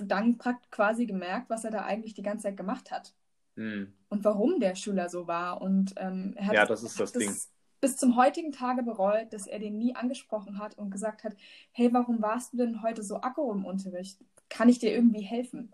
dann 0.00 0.38
quasi 0.70 1.06
gemerkt, 1.06 1.50
was 1.50 1.64
er 1.64 1.70
da 1.70 1.84
eigentlich 1.84 2.14
die 2.14 2.22
ganze 2.22 2.44
Zeit 2.44 2.56
gemacht 2.56 2.90
hat. 2.90 3.14
Mhm. 3.58 3.92
Und 4.08 4.24
warum 4.24 4.60
der 4.60 4.74
Schüler 4.74 5.08
so 5.08 5.26
war. 5.26 5.60
Und 5.60 5.94
ähm, 5.96 6.34
er 6.36 6.46
hat 6.46 6.54
ja, 6.54 6.66
das 6.66 6.82
ist 6.82 6.98
das, 6.98 7.12
das 7.12 7.22
Ding 7.22 7.36
bis 7.80 7.96
zum 7.96 8.16
heutigen 8.16 8.52
Tage 8.52 8.82
bereut, 8.82 9.32
dass 9.32 9.46
er 9.46 9.58
den 9.58 9.78
nie 9.78 9.94
angesprochen 9.94 10.58
hat 10.58 10.76
und 10.76 10.90
gesagt 10.90 11.24
hat, 11.24 11.36
hey, 11.70 11.92
warum 11.92 12.20
warst 12.20 12.52
du 12.52 12.56
denn 12.56 12.82
heute 12.82 13.02
so 13.02 13.20
aggro 13.20 13.52
im 13.52 13.64
Unterricht? 13.64 14.18
Kann 14.48 14.68
ich 14.68 14.78
dir 14.78 14.92
irgendwie 14.92 15.22
helfen? 15.22 15.72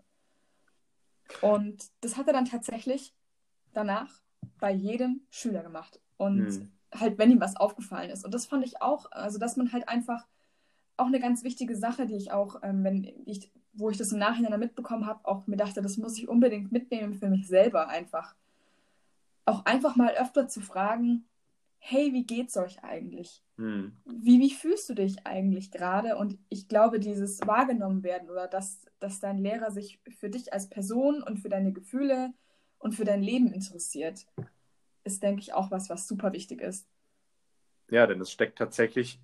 Und 1.41 1.89
das 2.01 2.17
hat 2.17 2.27
er 2.27 2.33
dann 2.33 2.45
tatsächlich 2.45 3.15
danach 3.73 4.21
bei 4.59 4.71
jedem 4.71 5.21
Schüler 5.31 5.63
gemacht. 5.63 5.99
Und 6.17 6.47
hm. 6.47 6.71
halt, 6.93 7.17
wenn 7.17 7.31
ihm 7.31 7.41
was 7.41 7.55
aufgefallen 7.55 8.11
ist. 8.11 8.23
Und 8.23 8.33
das 8.33 8.45
fand 8.45 8.63
ich 8.63 8.81
auch, 8.81 9.11
also 9.11 9.39
dass 9.39 9.57
man 9.57 9.71
halt 9.73 9.89
einfach 9.89 10.27
auch 10.97 11.07
eine 11.07 11.19
ganz 11.19 11.43
wichtige 11.43 11.75
Sache, 11.75 12.05
die 12.05 12.15
ich 12.15 12.31
auch, 12.31 12.61
ähm, 12.61 12.83
wenn 12.83 13.03
ich, 13.25 13.51
wo 13.75 13.89
ich 13.89 13.97
das 13.97 14.11
im 14.11 14.19
Nachhinein 14.19 14.51
dann 14.51 14.59
mitbekommen 14.59 15.05
habe, 15.05 15.25
auch 15.25 15.47
mir 15.47 15.57
dachte, 15.57 15.81
das 15.81 15.97
muss 15.97 16.17
ich 16.17 16.27
unbedingt 16.27 16.71
mitnehmen 16.71 17.13
für 17.13 17.29
mich 17.29 17.47
selber 17.47 17.87
einfach. 17.87 18.35
Auch 19.45 19.65
einfach 19.65 19.95
mal 19.95 20.15
öfter 20.15 20.47
zu 20.47 20.61
fragen, 20.61 21.25
hey, 21.77 22.13
wie 22.13 22.25
geht's 22.25 22.57
euch 22.57 22.83
eigentlich? 22.83 23.43
Hm. 23.57 23.95
Wie, 24.05 24.39
wie 24.39 24.49
fühlst 24.49 24.89
du 24.89 24.95
dich 24.95 25.27
eigentlich 25.27 25.71
gerade? 25.71 26.17
Und 26.17 26.39
ich 26.49 26.67
glaube, 26.67 26.99
dieses 26.99 27.45
wahrgenommen 27.45 28.01
werden 28.01 28.29
oder 28.29 28.47
dass, 28.47 28.85
dass 28.99 29.19
dein 29.19 29.37
Lehrer 29.37 29.69
sich 29.71 29.99
für 30.17 30.29
dich 30.29 30.51
als 30.51 30.67
Person 30.67 31.21
und 31.21 31.37
für 31.37 31.49
deine 31.49 31.73
Gefühle 31.73 32.33
und 32.79 32.93
für 32.93 33.05
dein 33.05 33.21
Leben 33.21 33.51
interessiert, 33.51 34.25
ist, 35.03 35.21
denke 35.21 35.41
ich, 35.41 35.53
auch 35.53 35.69
was, 35.69 35.89
was 35.89 36.07
super 36.07 36.33
wichtig 36.33 36.61
ist. 36.61 36.87
Ja, 37.91 38.07
denn 38.07 38.19
es 38.19 38.31
steckt 38.31 38.57
tatsächlich 38.57 39.19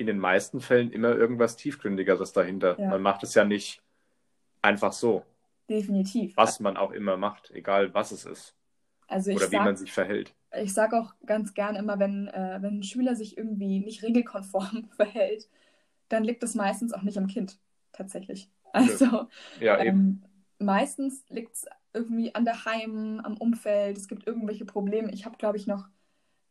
in 0.00 0.06
den 0.06 0.18
meisten 0.18 0.60
Fällen 0.60 0.90
immer 0.92 1.10
irgendwas 1.16 1.56
Tiefgründigeres 1.56 2.32
dahinter. 2.32 2.78
Ja. 2.78 2.88
Man 2.88 3.02
macht 3.02 3.22
es 3.22 3.34
ja 3.34 3.44
nicht 3.44 3.82
einfach 4.62 4.92
so, 4.92 5.26
Definitiv. 5.68 6.36
was 6.36 6.58
man 6.60 6.76
auch 6.76 6.90
immer 6.90 7.16
macht, 7.16 7.50
egal 7.52 7.94
was 7.94 8.10
es 8.12 8.24
ist 8.24 8.56
Also 9.08 9.32
oder 9.32 9.52
wie 9.52 9.58
sag, 9.58 9.62
man 9.62 9.76
sich 9.76 9.92
verhält. 9.92 10.34
ich 10.56 10.74
sage 10.74 10.98
auch 10.98 11.14
ganz 11.26 11.54
gern 11.54 11.76
immer, 11.76 11.98
wenn, 11.98 12.28
äh, 12.28 12.58
wenn 12.62 12.78
ein 12.80 12.82
Schüler 12.82 13.14
sich 13.16 13.36
irgendwie 13.38 13.80
nicht 13.80 14.02
regelkonform 14.02 14.88
verhält, 14.96 15.48
dann 16.08 16.24
liegt 16.24 16.42
es 16.42 16.54
meistens 16.54 16.92
auch 16.92 17.02
nicht 17.02 17.18
am 17.18 17.28
Kind, 17.28 17.60
tatsächlich. 17.92 18.50
Also 18.72 19.28
Ja, 19.58 19.78
ähm, 19.78 20.22
meistens 20.58 21.24
liegt 21.28 21.54
es 21.56 21.66
irgendwie 21.92 22.34
an 22.34 22.44
der 22.44 22.64
Heim, 22.64 23.20
am 23.24 23.36
Umfeld, 23.36 23.96
es 23.98 24.08
gibt 24.08 24.26
irgendwelche 24.26 24.64
Probleme. 24.64 25.12
Ich 25.12 25.24
habe, 25.26 25.36
glaube 25.38 25.56
ich, 25.56 25.66
noch, 25.66 25.88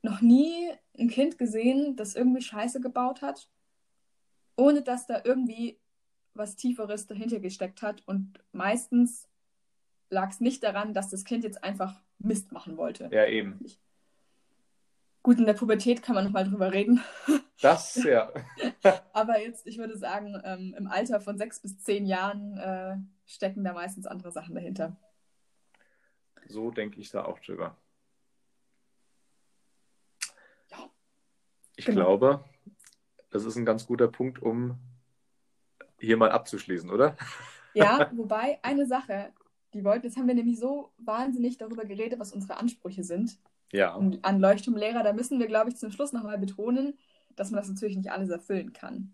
noch 0.01 0.21
nie 0.21 0.71
ein 0.97 1.09
Kind 1.09 1.38
gesehen, 1.38 1.95
das 1.95 2.15
irgendwie 2.15 2.41
Scheiße 2.41 2.79
gebaut 2.81 3.21
hat, 3.21 3.49
ohne 4.55 4.81
dass 4.81 5.07
da 5.07 5.21
irgendwie 5.23 5.79
was 6.33 6.55
Tieferes 6.55 7.07
dahinter 7.07 7.39
gesteckt 7.39 7.81
hat. 7.81 8.03
Und 8.05 8.39
meistens 8.51 9.27
lag 10.09 10.29
es 10.29 10.39
nicht 10.39 10.63
daran, 10.63 10.93
dass 10.93 11.09
das 11.09 11.25
Kind 11.25 11.43
jetzt 11.43 11.63
einfach 11.63 12.01
Mist 12.17 12.51
machen 12.51 12.77
wollte. 12.77 13.09
Ja, 13.12 13.25
eben. 13.25 13.59
Gut, 15.21 15.38
in 15.38 15.45
der 15.45 15.53
Pubertät 15.53 16.01
kann 16.01 16.15
man 16.15 16.25
nochmal 16.25 16.47
drüber 16.47 16.73
reden. 16.73 17.01
Das, 17.62 18.01
ja. 18.05 18.31
Aber 19.12 19.38
jetzt, 19.41 19.67
ich 19.67 19.79
würde 19.79 19.97
sagen, 19.97 20.41
ähm, 20.45 20.73
im 20.77 20.88
Alter 20.88 21.19
von 21.19 21.38
sechs 21.38 21.59
bis 21.59 21.77
zehn 21.77 22.05
Jahren 22.05 22.57
äh, 22.57 22.95
stecken 23.25 23.65
da 23.65 23.73
meistens 23.73 24.07
andere 24.07 24.31
Sachen 24.31 24.55
dahinter. 24.55 24.95
So 26.47 26.71
denke 26.71 27.01
ich 27.01 27.09
da 27.09 27.25
auch 27.25 27.38
drüber. 27.39 27.75
Ich 31.80 31.86
Genau. 31.86 32.02
glaube, 32.18 32.44
das 33.30 33.46
ist 33.46 33.56
ein 33.56 33.65
ganz 33.65 33.88
guter 33.88 34.10
Punkt, 34.10 34.42
um 34.42 34.78
hier 35.98 36.18
mal 36.18 36.30
abzuschließen, 36.30 36.89
oder? 36.89 37.15
Ja, 37.74 38.10
wobei 38.13 38.60
eine 38.63 38.86
Sache, 38.86 39.32
die 39.74 39.86
wollten, 39.86 40.06
jetzt 40.06 40.18
haben 40.18 40.28
wir 40.28 40.36
nämlich 40.36 40.60
so 40.60 40.92
wahnsinnig 40.98 41.58
darüber 41.58 41.86
geredet, 41.86 42.20
was 42.20 42.34
unsere 42.34 42.58
Ansprüche 42.58 43.06
sind. 43.06 43.39
Ja, 43.72 43.96
Und 43.96 44.26
an 44.26 44.42
Leuchtturmlehrer, 44.42 45.04
da 45.04 45.13
müssen 45.13 45.39
wir, 45.39 45.48
glaube 45.48 45.70
ich, 45.70 45.78
zum 45.78 45.89
Schluss 45.89 46.12
nochmal 46.12 46.38
betonen, 46.38 46.98
dass 47.38 47.50
man 47.50 47.62
das 47.62 47.70
natürlich 47.70 47.96
nicht 47.96 48.12
alles 48.12 48.30
erfüllen 48.30 48.74
kann. 48.74 49.13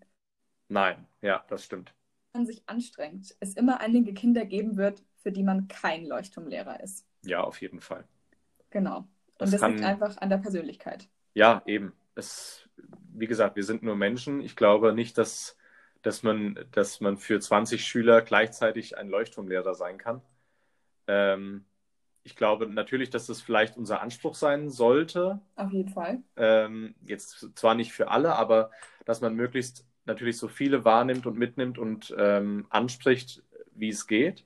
nein, 0.68 1.06
ja, 1.22 1.44
das 1.48 1.64
stimmt. 1.64 1.94
Wenn 2.32 2.40
man 2.42 2.46
sich 2.46 2.68
anstrengt, 2.68 3.36
es 3.38 3.54
immer 3.54 3.78
einige 3.80 4.12
Kinder 4.12 4.44
geben 4.44 4.76
wird, 4.76 5.04
für 5.22 5.30
die 5.30 5.44
man 5.44 5.68
kein 5.68 6.04
Leuchtturmlehrer 6.04 6.80
ist. 6.82 7.06
Ja, 7.24 7.42
auf 7.44 7.60
jeden 7.60 7.80
Fall. 7.80 8.08
Genau. 8.70 8.98
Und 8.98 9.08
Das 9.38 9.52
das, 9.52 9.60
kann- 9.60 9.72
liegt 9.74 9.84
einfach 9.84 10.16
an 10.16 10.30
der 10.30 10.38
Persönlichkeit. 10.38 11.08
Ja, 11.34 11.62
eben. 11.66 11.92
Es, 12.16 12.68
wie 13.12 13.28
gesagt, 13.28 13.54
wir 13.54 13.64
sind 13.64 13.82
nur 13.82 13.94
Menschen. 13.94 14.40
Ich 14.40 14.56
glaube 14.56 14.92
nicht, 14.92 15.16
dass, 15.16 15.56
dass, 16.02 16.22
man, 16.24 16.58
dass 16.72 17.00
man 17.00 17.16
für 17.16 17.38
20 17.38 17.84
Schüler 17.84 18.22
gleichzeitig 18.22 18.98
ein 18.98 19.08
Leuchtturmlehrer 19.08 19.74
sein 19.74 19.98
kann. 19.98 20.22
Ähm, 21.06 21.64
ich 22.24 22.34
glaube 22.34 22.66
natürlich, 22.66 23.10
dass 23.10 23.26
das 23.26 23.40
vielleicht 23.40 23.76
unser 23.76 24.00
Anspruch 24.00 24.34
sein 24.34 24.68
sollte. 24.68 25.40
Auf 25.54 25.70
jeden 25.70 25.90
Fall. 25.90 26.24
Ähm, 26.34 26.96
jetzt 27.04 27.46
zwar 27.54 27.76
nicht 27.76 27.92
für 27.92 28.08
alle, 28.10 28.34
aber 28.34 28.72
dass 29.04 29.20
man 29.20 29.34
möglichst 29.36 29.86
natürlich 30.06 30.36
so 30.36 30.48
viele 30.48 30.84
wahrnimmt 30.84 31.26
und 31.26 31.38
mitnimmt 31.38 31.78
und 31.78 32.12
ähm, 32.18 32.66
anspricht, 32.68 33.44
wie 33.72 33.90
es 33.90 34.08
geht. 34.08 34.44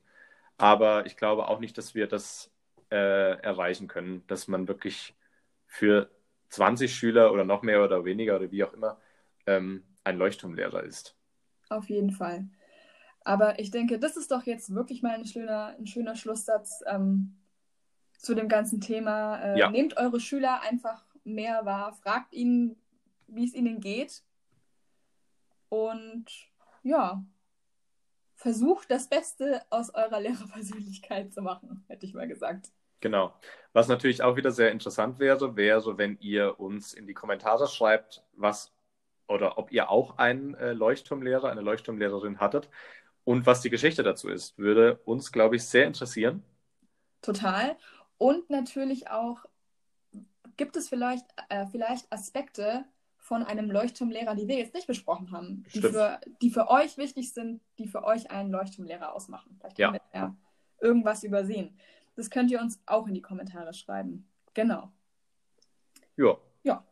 Aber 0.59 1.07
ich 1.07 1.17
glaube 1.17 1.49
auch 1.49 1.59
nicht, 1.59 1.79
dass 1.79 1.95
wir 1.95 2.07
das 2.07 2.51
äh, 2.91 3.41
erreichen 3.41 3.89
können, 3.89 4.27
dass 4.27 4.47
man 4.47 4.69
wirklich 4.69 5.15
für 5.67 6.11
20 6.51 6.95
Schüler 6.95 7.33
oder 7.33 7.45
noch 7.45 7.63
mehr 7.63 7.83
oder 7.83 8.05
weniger 8.05 8.37
oder 8.37 8.51
wie 8.51 8.65
auch 8.65 8.73
immer 8.73 8.99
ähm, 9.47 9.85
ein 10.05 10.19
Leuchtturmlehrer 10.19 10.83
ist. 10.83 11.17
Auf 11.69 11.89
jeden 11.89 12.11
Fall. 12.11 12.49
Aber 13.23 13.59
ich 13.59 13.71
denke, 13.71 13.99
das 13.99 14.17
ist 14.17 14.31
doch 14.31 14.45
jetzt 14.45 14.75
wirklich 14.75 15.03
mal 15.03 15.15
ein 15.15 15.27
schöner, 15.27 15.77
ein 15.79 15.87
schöner 15.87 16.17
Schlusssatz 16.17 16.83
ähm, 16.87 17.37
zu 18.19 18.35
dem 18.35 18.49
ganzen 18.49 18.81
Thema. 18.81 19.39
Äh, 19.41 19.59
Ja. 19.59 19.71
Nehmt 19.71 19.97
eure 19.97 20.21
Schüler 20.21 20.63
einfach 20.63 21.05
mehr 21.25 21.65
wahr, 21.65 21.93
fragt 21.93 22.33
ihnen, 22.33 22.77
wie 23.27 23.45
es 23.45 23.55
ihnen 23.55 23.81
geht. 23.81 24.23
Und 25.69 26.27
ja, 26.83 27.25
versucht 28.35 28.91
das 28.91 29.09
Beste 29.09 29.63
aus 29.71 29.95
eurer 29.95 30.21
Lehrerpersönlichkeit 30.21 31.33
zu 31.33 31.43
machen, 31.43 31.85
hätte 31.89 32.07
ich 32.07 32.15
mal 32.15 32.27
gesagt. 32.27 32.71
Genau. 33.01 33.35
Was 33.73 33.89
natürlich 33.89 34.23
auch 34.23 34.37
wieder 34.37 34.51
sehr 34.51 34.73
interessant 34.73 35.19
wäre, 35.19 35.57
wäre, 35.57 35.97
wenn 35.97 36.19
ihr 36.21 36.59
uns 36.59 36.93
in 36.93 37.07
die 37.07 37.15
Kommentare 37.15 37.67
schreibt, 37.69 38.25
was 38.33 38.73
oder 39.29 39.59
ob 39.59 39.71
ihr 39.71 39.91
auch 39.91 40.19
einen 40.19 40.55
äh, 40.55 40.73
Leuchtturmlehrer, 40.73 41.51
eine 41.51 41.61
Leuchtturmlehrerin 41.61 42.41
hattet 42.41 42.69
und 43.25 43.47
was 43.47 43.61
die 43.61 43.71
Geschichte 43.71 44.03
dazu 44.03 44.29
ist. 44.29 44.59
Würde 44.59 44.97
uns, 45.05 45.31
glaube 45.31 45.57
ich, 45.57 45.65
sehr 45.65 45.87
interessieren. 45.87 46.43
Total. 47.23 47.77
Und 48.19 48.51
natürlich 48.51 49.09
auch, 49.09 49.45
gibt 50.57 50.77
es 50.77 50.89
vielleicht, 50.89 51.25
äh, 51.49 51.67
vielleicht 51.67 52.13
Aspekte 52.13 52.85
von 53.19 53.45
einem 53.45 53.71
Leuchtturmlehrer, 53.71 54.35
die 54.35 54.49
wir 54.49 54.59
jetzt 54.59 54.75
nicht 54.75 54.89
besprochen 54.89 55.31
haben, 55.31 55.65
die 55.73 55.81
für, 55.81 56.19
die 56.43 56.51
für 56.51 56.69
euch 56.69 56.99
wichtig 56.99 57.33
sind, 57.33 57.61
die 57.79 57.87
für 57.87 58.03
euch 58.03 58.31
einen 58.31 58.51
Leuchtturmlehrer 58.51 59.15
ausmachen. 59.15 59.57
Vielleicht 59.61 59.79
Ja. 59.79 59.89
haben 59.89 59.95
wir 59.95 60.21
ja 60.21 60.37
irgendwas 60.81 61.23
übersehen. 61.23 61.79
Das 62.21 62.29
könnt 62.29 62.51
ihr 62.51 62.61
uns 62.61 62.79
auch 62.85 63.07
in 63.07 63.15
die 63.15 63.23
Kommentare 63.23 63.73
schreiben. 63.73 64.29
Genau. 64.53 64.93
Ja, 66.17 66.85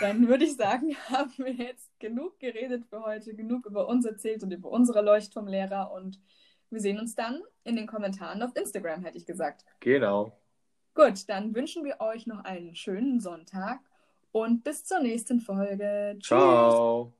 Dann 0.00 0.28
würde 0.28 0.44
ich 0.44 0.56
sagen, 0.56 0.94
haben 1.08 1.32
wir 1.38 1.54
jetzt 1.54 1.90
genug 1.98 2.38
geredet 2.38 2.84
für 2.84 3.02
heute, 3.02 3.34
genug 3.34 3.64
über 3.64 3.88
uns 3.88 4.04
erzählt 4.04 4.42
und 4.42 4.52
über 4.52 4.68
unsere 4.68 5.00
Leuchtturmlehrer 5.00 5.90
und 5.90 6.20
wir 6.68 6.80
sehen 6.80 6.98
uns 6.98 7.14
dann 7.14 7.40
in 7.64 7.76
den 7.76 7.86
Kommentaren 7.86 8.42
auf 8.42 8.54
Instagram, 8.54 9.02
hätte 9.04 9.16
ich 9.16 9.24
gesagt. 9.24 9.64
genau. 9.80 10.38
Gut, 10.94 11.26
dann 11.30 11.54
wünschen 11.54 11.82
wir 11.82 12.00
euch 12.00 12.26
noch 12.26 12.44
einen 12.44 12.74
schönen 12.74 13.20
Sonntag 13.20 13.80
und 14.32 14.64
bis 14.64 14.84
zur 14.84 15.00
nächsten 15.00 15.40
Folge. 15.40 16.16
Tschüss. 16.18 16.26
Ciao. 16.26 17.14